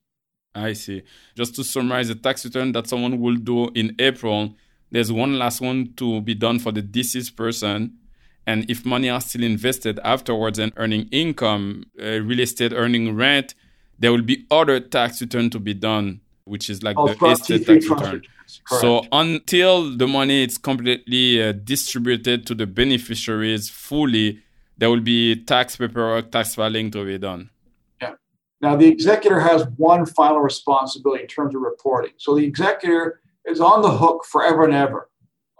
I 0.53 0.73
see. 0.73 1.03
Just 1.35 1.55
to 1.55 1.63
summarize 1.63 2.07
the 2.07 2.15
tax 2.15 2.45
return 2.45 2.71
that 2.73 2.88
someone 2.88 3.19
will 3.19 3.35
do 3.35 3.69
in 3.75 3.95
April, 3.99 4.55
there's 4.91 5.11
one 5.11 5.38
last 5.38 5.59
one 5.59 5.93
to 5.97 6.21
be 6.21 6.33
done 6.33 6.59
for 6.59 6.71
the 6.71 6.81
deceased 6.81 7.35
person 7.35 7.97
and 8.47 8.69
if 8.69 8.85
money 8.85 9.09
are 9.09 9.21
still 9.21 9.43
invested 9.43 9.99
afterwards 10.03 10.59
and 10.59 10.71
earning 10.77 11.07
income, 11.11 11.85
uh, 11.99 12.21
real 12.21 12.39
estate 12.39 12.73
earning 12.73 13.15
rent, 13.15 13.55
there 13.97 14.11
will 14.11 14.21
be 14.21 14.45
other 14.51 14.79
tax 14.79 15.21
return 15.21 15.49
to 15.49 15.59
be 15.59 15.73
done, 15.73 16.21
which 16.43 16.69
is 16.69 16.83
like 16.83 16.97
oh, 16.97 17.07
the 17.07 17.25
estate 17.31 17.65
tax 17.65 17.89
return. 17.89 18.21
So 18.67 19.03
until 19.11 19.97
the 19.97 20.07
money 20.07 20.43
is 20.43 20.59
completely 20.59 21.41
uh, 21.41 21.53
distributed 21.53 22.45
to 22.47 22.55
the 22.55 22.67
beneficiaries 22.67 23.69
fully, 23.69 24.43
there 24.77 24.89
will 24.89 25.01
be 25.01 25.35
tax 25.35 25.75
paperwork, 25.77 26.31
tax 26.31 26.55
filing 26.55 26.91
to 26.91 27.05
be 27.05 27.17
done. 27.17 27.49
Yeah. 28.01 28.13
Now 28.61 28.75
the 28.75 28.88
executor 28.88 29.39
has 29.39 29.65
one 29.77 30.05
final 30.05 30.39
responsibility 30.39 31.23
in 31.23 31.27
terms 31.27 31.55
of 31.55 31.61
reporting. 31.61 32.11
So 32.17 32.35
the 32.35 32.45
executor 32.45 33.21
is 33.45 33.59
on 33.61 33.81
the 33.81 33.91
hook 33.91 34.25
forever 34.25 34.63
and 34.63 34.73
ever 34.73 35.09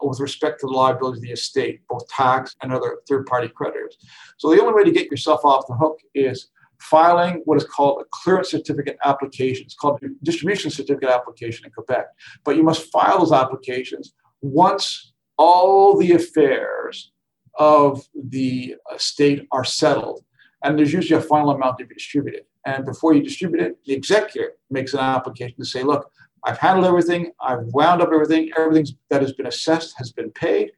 with 0.02 0.20
respect 0.20 0.60
to 0.60 0.68
the 0.68 0.74
liability 0.74 1.20
of 1.20 1.24
the 1.24 1.32
estate, 1.32 1.82
both 1.90 2.08
tax 2.10 2.56
and 2.62 2.74
other 2.74 2.98
third 3.08 3.26
party 3.26 3.48
creditors. 3.48 3.98
So 4.38 4.54
the 4.54 4.62
only 4.62 4.74
way 4.74 4.84
to 4.84 4.92
get 4.92 5.10
yourself 5.10 5.44
off 5.44 5.68
the 5.68 5.76
hook 5.76 6.00
is 6.14 6.50
filing 6.80 7.42
what 7.46 7.58
is 7.58 7.64
called 7.64 8.02
a 8.02 8.06
clearance 8.12 8.52
certificate 8.52 8.98
application. 9.06 9.66
It's 9.66 9.76
called 9.76 10.00
a 10.04 10.08
distribution 10.24 10.70
certificate 10.70 11.10
application 11.10 11.66
in 11.66 11.72
Quebec. 11.72 12.08
But 12.44 12.58
you 12.58 12.64
must 12.64 12.92
file 12.92 13.20
those 13.20 13.32
applications 13.32 14.14
once 14.42 15.14
all 15.38 15.98
the 15.98 16.12
affairs 16.14 17.12
of 17.58 18.08
the 18.30 18.76
uh, 18.92 18.96
estate 18.96 19.48
are 19.52 19.64
settled. 19.64 20.24
And 20.64 20.78
there's 20.78 20.94
usually 20.94 21.20
a 21.20 21.24
final 21.24 21.52
amount 21.52 21.78
to 21.80 21.86
be 21.86 21.94
distributed. 21.94 22.44
And 22.66 22.86
before 22.86 23.14
you 23.14 23.22
distribute 23.22 23.62
it, 23.62 23.78
the 23.86 23.94
executor 23.94 24.54
makes 24.70 24.94
an 24.94 25.00
application 25.00 25.58
to 25.60 25.66
say, 25.66 25.84
look, 25.84 26.12
I've 26.44 26.58
handled 26.58 26.86
everything. 26.86 27.32
I've 27.40 27.64
wound 27.66 28.02
up 28.02 28.10
everything. 28.12 28.52
Everything 28.58 28.88
that 29.10 29.22
has 29.22 29.34
been 29.34 29.48
assessed 29.48 29.96
has 29.98 30.12
been 30.12 30.32
paid. 30.32 30.72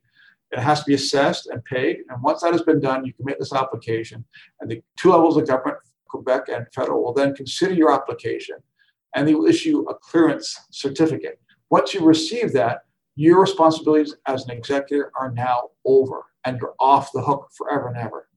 It 0.52 0.60
has 0.60 0.80
to 0.82 0.86
be 0.86 0.94
assessed 0.94 1.48
and 1.48 1.63
paid. 1.66 2.00
And 2.10 2.22
once 2.22 2.42
that 2.42 2.54
has 2.54 2.62
been 2.62 2.80
done, 2.80 3.06
you 3.06 3.13
can 3.13 3.26
make 3.26 3.40
this 3.40 3.54
application. 3.54 4.24
And 4.62 4.70
the 4.70 4.82
two 4.98 5.12
levels 5.12 5.38
of 5.38 5.48
government, 5.48 5.78
Quebec 6.10 6.44
and 6.50 6.66
federal, 6.74 7.04
will 7.04 7.13
then 7.13 7.36
consider 7.36 7.74
your 7.74 7.92
application 7.92 8.58
and 9.16 9.28
they 9.28 9.36
will 9.36 9.48
issue 9.48 9.86
a 9.90 9.96
clearance 9.96 10.60
certificate. 10.72 11.40
Once 11.70 11.94
you 11.94 12.02
receive 12.02 12.54
that, 12.54 12.84
your 13.16 13.42
responsibilities 13.42 14.16
as 14.28 14.46
an 14.46 14.52
executor 14.52 15.12
are 15.20 15.32
now 15.32 15.70
over 15.86 16.24
and 16.48 16.60
you're 16.60 16.76
off 16.80 17.12
the 17.12 17.22
hook 17.22 17.50
forever 17.58 17.90
and 17.90 17.98
ever. 17.98 18.28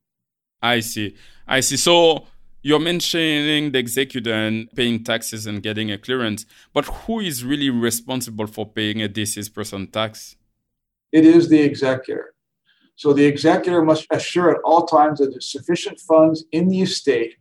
I 0.60 0.80
see. 0.80 1.16
I 1.46 1.60
see. 1.60 1.76
So 1.76 2.26
you're 2.62 2.80
mentioning 2.80 3.70
the 3.72 3.78
executor 3.78 4.34
and 4.34 4.68
paying 4.72 5.04
taxes 5.04 5.46
and 5.46 5.62
getting 5.62 5.90
a 5.90 5.96
clearance, 5.96 6.44
but 6.74 6.84
who 6.84 7.20
is 7.20 7.44
really 7.44 7.70
responsible 7.70 8.48
for 8.48 8.66
paying 8.66 9.00
a 9.00 9.08
deceased 9.08 9.54
person 9.54 9.86
tax? 9.86 10.36
It 11.12 11.24
is 11.24 11.48
the 11.48 11.60
executor. 11.60 12.34
So 12.96 13.12
the 13.12 13.24
executor 13.24 13.82
must 13.82 14.06
assure 14.10 14.50
at 14.50 14.60
all 14.64 14.84
times 14.86 15.20
that 15.20 15.30
there's 15.30 15.50
sufficient 15.50 15.98
funds 16.00 16.44
in 16.52 16.68
the 16.68 16.82
estate 16.82 17.36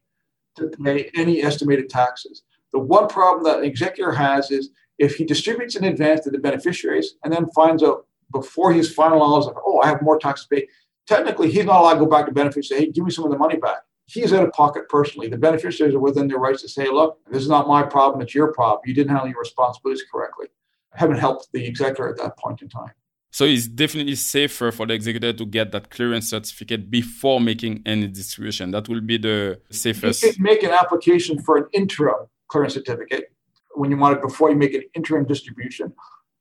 to 0.58 0.70
pay 0.70 1.10
any 1.16 1.42
estimated 1.42 1.90
taxes. 1.90 2.44
The 2.72 2.80
one 2.80 3.08
problem 3.08 3.44
that 3.44 3.60
an 3.60 3.66
executor 3.66 4.12
has 4.12 4.52
is 4.52 4.70
if 5.00 5.16
he 5.16 5.26
distributes 5.26 5.76
in 5.76 5.84
advance 5.84 6.22
to 6.22 6.30
the 6.30 6.38
beneficiaries 6.38 7.16
and 7.24 7.34
then 7.34 7.50
finds 7.56 7.84
out 7.84 8.06
before 8.32 8.74
he's 8.74 8.98
like, 8.98 9.12
oh, 9.12 9.82
I 9.84 9.88
have 9.88 10.02
more 10.02 10.20
taxes 10.20 10.48
to 10.48 10.56
pay, 10.56 10.68
technically 11.08 11.52
he's 11.52 11.65
not 11.65 11.82
allowed 11.82 11.94
to 11.96 12.00
go 12.00 12.06
back 12.06 12.26
to 12.26 12.32
beneficiaries 12.32 12.72
and 12.72 12.80
say, 12.80 12.86
hey, 12.86 12.92
give 12.92 13.04
me 13.04 13.12
some 13.12 13.26
of 13.26 13.32
the 13.32 13.38
money 13.38 13.58
back. 13.58 13.80
He's 14.06 14.34
out 14.34 14.44
of 14.44 14.52
pocket 14.54 14.89
personally. 14.89 15.28
The 15.28 15.38
beneficiaries 15.38 15.94
are 15.94 16.00
within 16.00 16.28
their 16.28 16.39
rights 16.39 16.62
to 16.63 16.70
say, 16.70 16.88
look, 16.89 17.20
this 17.32 17.44
is 17.44 17.50
not 17.50 17.68
my 17.68 17.84
problem, 17.84 18.22
it's 18.22 18.34
your 18.34 18.52
problem. 18.54 18.82
You 18.86 18.94
didn't 18.94 19.10
handle 19.12 19.28
your 19.28 19.39
responsibilities 19.39 20.04
correctly. 20.12 20.48
I 20.94 21.00
haven't 21.00 21.20
helped 21.20 21.50
the 21.54 21.65
executor 21.65 22.10
at 22.10 22.18
that 22.18 22.38
point 22.38 22.62
in 22.62 22.70
time. 22.70 22.92
So 23.32 23.46
it's 23.46 23.68
definitely 23.68 24.15
safer 24.15 24.72
for 24.72 24.88
the 24.88 24.94
executor 24.96 25.34
to 25.34 25.46
get 25.46 25.72
that 25.74 25.92
clearance 25.92 26.32
certificate 26.32 26.89
before 26.89 27.39
making 27.39 27.84
any 27.86 28.08
distribution. 28.08 28.72
That 28.72 28.89
will 28.89 29.02
be 29.02 29.18
the 29.20 29.62
safest. 29.70 30.24
You 30.24 30.34
can 30.34 30.44
make 30.44 30.63
an 30.63 30.72
application 30.72 31.39
for 31.39 31.58
an 31.58 31.68
interim 31.72 32.26
clearance 32.48 32.74
certificate 32.74 33.32
when 33.76 33.92
you 33.92 33.98
want 33.98 34.18
it 34.18 34.24
before 34.24 34.50
you 34.50 34.56
make 34.56 34.74
an 34.74 34.82
interim 34.96 35.26
distribution. 35.26 35.94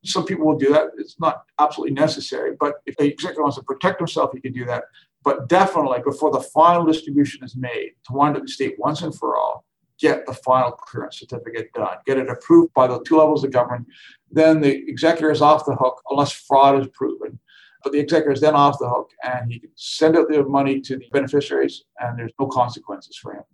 Some 0.05 0.25
people 0.25 0.47
will 0.47 0.59
do 0.59 0.73
that. 0.73 0.91
It's 0.99 1.19
not 1.19 1.45
absolutely 1.59 1.95
necessary, 1.95 2.57
but 2.59 2.75
if 2.87 2.97
the 2.97 3.05
executive 3.05 3.43
wants 3.43 3.57
to 3.57 3.63
protect 3.63 3.99
himself, 3.99 4.31
he 4.33 4.41
can 4.41 4.53
do 4.53 4.65
that. 4.67 4.85
But 5.25 5.49
definitely 5.49 5.99
before 6.05 6.31
the 6.31 6.41
final 6.41 6.85
distribution 6.85 7.45
is 7.45 7.57
made 7.57 7.93
to 8.07 8.13
wind 8.13 8.37
up 8.37 8.43
the 8.43 8.49
state 8.49 8.77
once 8.79 9.03
and 9.03 9.15
for 9.15 9.37
all, 9.37 9.65
get 9.99 10.25
the 10.27 10.35
final 10.35 10.71
clearance 10.71 11.19
certificate 11.19 11.73
done, 11.75 11.97
get 12.07 12.19
it 12.19 12.29
approved 12.29 12.73
by 12.75 12.87
the 12.87 13.03
two 13.05 13.17
levels 13.19 13.45
of 13.45 13.51
government. 13.51 13.87
Then 14.31 14.61
the 14.61 14.89
executor 14.89 15.31
is 15.31 15.43
off 15.43 15.67
the 15.67 15.75
hook 15.75 16.01
unless 16.11 16.33
fraud 16.33 16.81
is 16.81 16.89
proven. 16.95 17.41
But 17.83 17.93
the 17.93 18.01
executor 18.01 18.33
is 18.33 18.41
then 18.41 18.55
off 18.55 18.79
the 18.79 18.89
hook 18.89 19.11
and 19.23 19.51
he 19.51 19.61
can 19.61 19.71
send 19.75 20.17
out 20.17 20.29
the 20.29 20.43
money 20.45 20.81
to 20.81 20.97
the 20.97 21.07
beneficiaries 21.13 21.85
and 21.99 22.19
there's 22.19 22.33
no 22.39 22.47
consequences 22.47 23.17
for 23.17 23.35
him. 23.35 23.45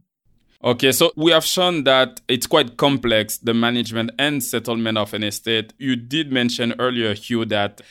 Okay, 0.65 0.93
so 0.93 1.13
we 1.15 1.31
have 1.31 1.45
shown 1.45 1.85
that 1.85 2.23
it's 2.27 2.47
quite 2.47 2.79
complex, 2.79 3.37
the 3.37 3.53
management 3.53 4.13
and 4.19 4.43
settlement 4.43 4.97
of 4.97 5.13
an 5.13 5.23
estate. 5.23 5.75
You 5.77 5.95
did 5.95 6.33
mention 6.33 6.75
earlier, 6.79 7.13
Hugh, 7.13 7.45
that 7.45 7.83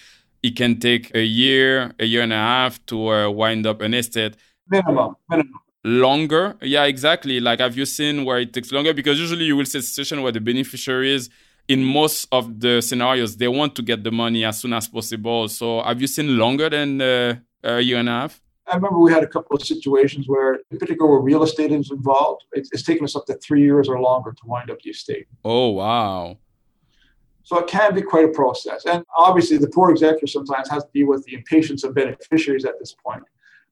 it 0.42 0.56
can 0.56 0.80
take 0.80 1.14
a 1.14 1.24
year, 1.24 1.94
a 2.00 2.06
year 2.06 2.24
and 2.24 2.34
a 2.34 2.38
half 2.38 2.84
to 2.88 3.10
uh, 3.10 3.30
wind 3.30 3.68
up 3.68 3.82
an 3.82 3.94
estate. 3.94 4.38
Minimum, 4.68 5.16
minimum. 5.30 5.60
Longer? 5.84 6.56
Yeah, 6.64 6.86
exactly. 6.86 7.40
Like, 7.40 7.60
have 7.60 7.78
you 7.78 7.86
seen 7.86 8.26
where 8.26 8.40
it 8.40 8.54
takes 8.54 8.72
longer? 8.72 8.92
Because 8.92 9.20
usually 9.20 9.46
you 9.46 9.56
will 9.56 9.66
see 9.66 9.78
a 9.78 9.82
situation 9.84 10.24
where 10.24 10.32
the 10.32 10.42
beneficiaries, 10.42 11.30
in 11.68 11.84
most 11.84 12.28
of 12.32 12.60
the 12.60 12.82
scenarios, 12.82 13.38
they 13.38 13.50
want 13.50 13.76
to 13.76 13.84
get 13.84 14.04
the 14.04 14.12
money 14.12 14.46
as 14.46 14.62
soon 14.62 14.74
as 14.74 14.88
possible. 14.88 15.48
So, 15.48 15.84
have 15.84 16.02
you 16.02 16.08
seen 16.08 16.40
longer 16.40 16.72
than 16.72 17.00
uh, 17.00 17.36
a 17.64 17.82
year 17.82 18.00
and 18.00 18.10
a 18.10 18.14
half? 18.14 18.43
I 18.74 18.76
remember 18.76 18.98
we 18.98 19.12
had 19.12 19.22
a 19.22 19.28
couple 19.28 19.56
of 19.56 19.62
situations 19.62 20.28
where, 20.28 20.56
in 20.72 20.80
particular, 20.80 21.08
where 21.08 21.20
real 21.20 21.44
estate 21.44 21.72
is 21.72 21.92
involved. 21.92 22.46
It's, 22.54 22.72
it's 22.74 22.82
taken 22.82 23.04
us 23.04 23.16
up 23.16 23.28
to 23.28 23.36
three 23.36 23.62
years 23.62 23.88
or 23.88 24.00
longer 24.02 24.32
to 24.32 24.48
wind 24.48 24.72
up 24.72 24.82
the 24.82 24.90
estate. 24.90 25.28
Oh, 25.46 25.70
wow. 25.70 26.40
So 27.44 27.60
it 27.60 27.68
can 27.68 27.94
be 27.94 28.02
quite 28.02 28.26
a 28.26 28.30
process. 28.30 28.88
And 28.88 29.06
obviously, 29.16 29.58
the 29.58 29.68
poor 29.68 29.92
executor 29.92 30.26
sometimes 30.26 30.72
has 30.72 30.86
to 30.86 30.90
deal 30.92 31.08
with 31.08 31.24
the 31.26 31.36
impatience 31.36 31.84
of 31.84 31.94
beneficiaries 31.94 32.66
at 32.66 32.80
this 32.80 32.96
point. 33.06 33.22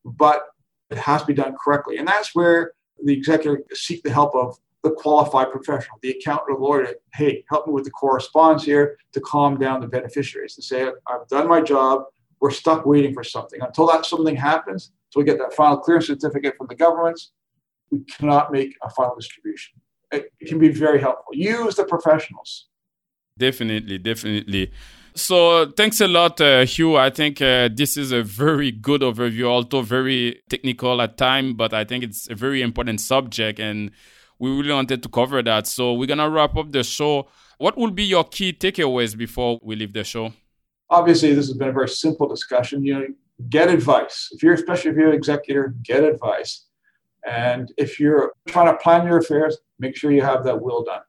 But 0.05 0.43
it 0.91 0.99
has 0.99 1.21
to 1.21 1.27
be 1.27 1.33
done 1.33 1.55
correctly. 1.59 1.97
And 1.97 2.07
that's 2.07 2.35
where 2.35 2.73
the 3.03 3.13
executor 3.13 3.63
seek 3.73 4.03
the 4.03 4.11
help 4.11 4.35
of 4.35 4.59
the 4.83 4.91
qualified 4.91 5.51
professional, 5.51 5.97
the 6.03 6.11
accountant 6.11 6.55
or 6.55 6.59
lawyer, 6.59 6.83
to, 6.83 6.95
hey, 7.15 7.43
help 7.49 7.65
me 7.65 7.73
with 7.73 7.85
the 7.85 7.91
correspondence 7.91 8.65
here 8.65 8.97
to 9.13 9.21
calm 9.21 9.57
down 9.57 9.81
the 9.81 9.87
beneficiaries, 9.87 10.57
and 10.57 10.63
say, 10.63 10.91
I've 11.07 11.27
done 11.27 11.47
my 11.47 11.61
job 11.61 12.03
we're 12.41 12.51
stuck 12.51 12.85
waiting 12.85 13.13
for 13.13 13.23
something. 13.23 13.61
Until 13.61 13.87
that 13.87 14.05
something 14.05 14.35
happens, 14.35 14.91
until 15.07 15.21
we 15.21 15.25
get 15.25 15.37
that 15.37 15.53
final 15.53 15.77
clearance 15.77 16.07
certificate 16.07 16.55
from 16.57 16.67
the 16.67 16.75
governments, 16.75 17.31
we 17.91 17.99
cannot 17.99 18.51
make 18.51 18.75
a 18.83 18.89
final 18.89 19.15
distribution. 19.15 19.79
It, 20.11 20.31
can 20.45 20.59
be 20.59 20.69
very 20.69 20.99
helpful. 20.99 21.33
Use 21.33 21.75
the 21.75 21.85
professionals. 21.85 22.67
Definitely, 23.37 23.97
definitely. 23.99 24.71
So 25.13 25.71
thanks 25.71 26.01
a 26.01 26.07
lot, 26.07 26.41
uh, 26.41 26.65
Hugh. 26.65 26.97
I 26.97 27.09
think 27.09 27.41
uh, 27.41 27.69
this 27.73 27.95
is 27.95 28.11
a 28.11 28.23
very 28.23 28.71
good 28.71 29.01
overview, 29.01 29.45
although 29.45 29.81
very 29.81 30.41
technical 30.49 31.01
at 31.01 31.17
time, 31.17 31.53
but 31.53 31.73
I 31.73 31.83
think 31.83 32.03
it's 32.03 32.29
a 32.29 32.35
very 32.35 32.61
important 32.61 33.01
subject, 33.01 33.59
and 33.59 33.91
we 34.39 34.49
really 34.49 34.73
wanted 34.73 35.03
to 35.03 35.09
cover 35.09 35.43
that. 35.43 35.67
So 35.67 35.93
we're 35.93 36.07
gonna 36.07 36.29
wrap 36.29 36.55
up 36.57 36.71
the 36.71 36.83
show. 36.83 37.27
What 37.57 37.77
will 37.77 37.91
be 37.91 38.03
your 38.03 38.23
key 38.23 38.53
takeaways 38.53 39.15
before 39.17 39.59
we 39.61 39.75
leave 39.75 39.93
the 39.93 40.03
show? 40.03 40.33
Obviously 40.91 41.33
this 41.33 41.47
has 41.47 41.57
been 41.57 41.69
a 41.69 41.73
very 41.73 41.89
simple 41.89 42.27
discussion 42.27 42.85
you 42.85 42.93
know 42.93 43.07
get 43.49 43.69
advice. 43.69 44.29
If 44.31 44.43
you're 44.43 44.53
especially 44.53 44.91
if 44.91 44.97
you're 44.97 45.09
an 45.09 45.15
executor 45.15 45.73
get 45.83 46.03
advice. 46.03 46.65
And 47.25 47.71
if 47.77 47.99
you're 47.99 48.33
trying 48.47 48.65
to 48.65 48.77
plan 48.77 49.05
your 49.07 49.17
affairs 49.17 49.57
make 49.79 49.95
sure 49.95 50.11
you 50.11 50.21
have 50.21 50.43
that 50.43 50.61
will 50.61 50.83
done. 50.83 51.01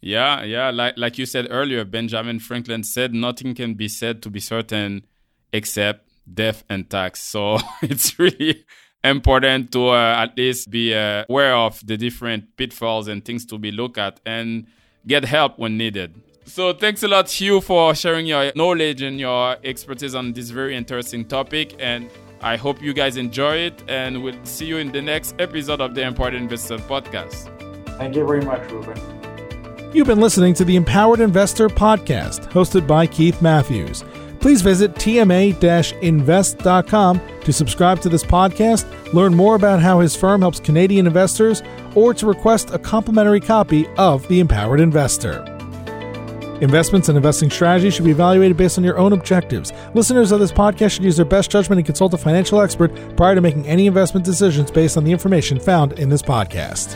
Yeah 0.00 0.42
yeah 0.42 0.70
like 0.70 0.94
like 0.96 1.16
you 1.16 1.26
said 1.26 1.46
earlier 1.50 1.84
benjamin 1.84 2.38
franklin 2.40 2.82
said 2.82 3.14
nothing 3.14 3.54
can 3.54 3.74
be 3.74 3.88
said 3.88 4.22
to 4.22 4.30
be 4.30 4.40
certain 4.40 5.06
except 5.52 6.08
death 6.32 6.64
and 6.68 6.88
tax. 6.88 7.20
So 7.20 7.58
it's 7.82 8.18
really 8.18 8.64
important 9.04 9.72
to 9.72 9.88
uh, 9.88 10.24
at 10.24 10.36
least 10.36 10.70
be 10.70 10.94
uh, 10.94 11.24
aware 11.28 11.54
of 11.54 11.84
the 11.86 11.96
different 11.96 12.56
pitfalls 12.56 13.08
and 13.08 13.24
things 13.24 13.44
to 13.46 13.58
be 13.58 13.70
looked 13.72 13.98
at 13.98 14.20
and 14.24 14.66
get 15.06 15.24
help 15.24 15.58
when 15.58 15.76
needed 15.76 16.14
so 16.44 16.72
thanks 16.72 17.02
a 17.02 17.08
lot, 17.08 17.30
Hugh, 17.30 17.60
for 17.60 17.94
sharing 17.94 18.26
your 18.26 18.52
knowledge 18.54 19.02
and 19.02 19.18
your 19.18 19.56
expertise 19.64 20.14
on 20.14 20.32
this 20.32 20.50
very 20.50 20.76
interesting 20.76 21.24
topic. 21.24 21.74
And 21.78 22.10
I 22.40 22.56
hope 22.56 22.82
you 22.82 22.92
guys 22.92 23.16
enjoy 23.16 23.56
it. 23.56 23.82
And 23.88 24.22
we'll 24.22 24.44
see 24.44 24.66
you 24.66 24.78
in 24.78 24.92
the 24.92 25.02
next 25.02 25.34
episode 25.38 25.80
of 25.80 25.94
the 25.94 26.02
Empowered 26.02 26.34
Investor 26.34 26.78
podcast. 26.78 27.48
Thank 27.98 28.16
you 28.16 28.26
very 28.26 28.42
much, 28.42 28.70
Ruben. 28.70 29.00
You've 29.94 30.06
been 30.06 30.20
listening 30.20 30.54
to 30.54 30.64
the 30.64 30.76
Empowered 30.76 31.20
Investor 31.20 31.68
podcast, 31.68 32.50
hosted 32.50 32.86
by 32.86 33.06
Keith 33.06 33.42
Matthews. 33.42 34.02
Please 34.40 34.60
visit 34.60 34.94
tma 34.94 36.02
invest.com 36.02 37.20
to 37.42 37.52
subscribe 37.52 38.00
to 38.00 38.08
this 38.08 38.24
podcast, 38.24 39.12
learn 39.12 39.34
more 39.34 39.54
about 39.54 39.80
how 39.80 40.00
his 40.00 40.16
firm 40.16 40.40
helps 40.40 40.58
Canadian 40.58 41.06
investors, 41.06 41.62
or 41.94 42.12
to 42.14 42.26
request 42.26 42.70
a 42.72 42.78
complimentary 42.78 43.38
copy 43.38 43.86
of 43.98 44.26
The 44.26 44.40
Empowered 44.40 44.80
Investor. 44.80 45.44
Investments 46.62 47.08
and 47.08 47.16
investing 47.16 47.50
strategies 47.50 47.92
should 47.92 48.04
be 48.04 48.12
evaluated 48.12 48.56
based 48.56 48.78
on 48.78 48.84
your 48.84 48.96
own 48.96 49.12
objectives. 49.12 49.72
Listeners 49.94 50.30
of 50.30 50.38
this 50.38 50.52
podcast 50.52 50.92
should 50.92 51.02
use 51.02 51.16
their 51.16 51.26
best 51.26 51.50
judgment 51.50 51.80
and 51.80 51.84
consult 51.84 52.14
a 52.14 52.18
financial 52.18 52.60
expert 52.60 52.94
prior 53.16 53.34
to 53.34 53.40
making 53.40 53.66
any 53.66 53.88
investment 53.88 54.24
decisions 54.24 54.70
based 54.70 54.96
on 54.96 55.02
the 55.02 55.10
information 55.10 55.58
found 55.58 55.98
in 55.98 56.08
this 56.08 56.22
podcast. 56.22 56.94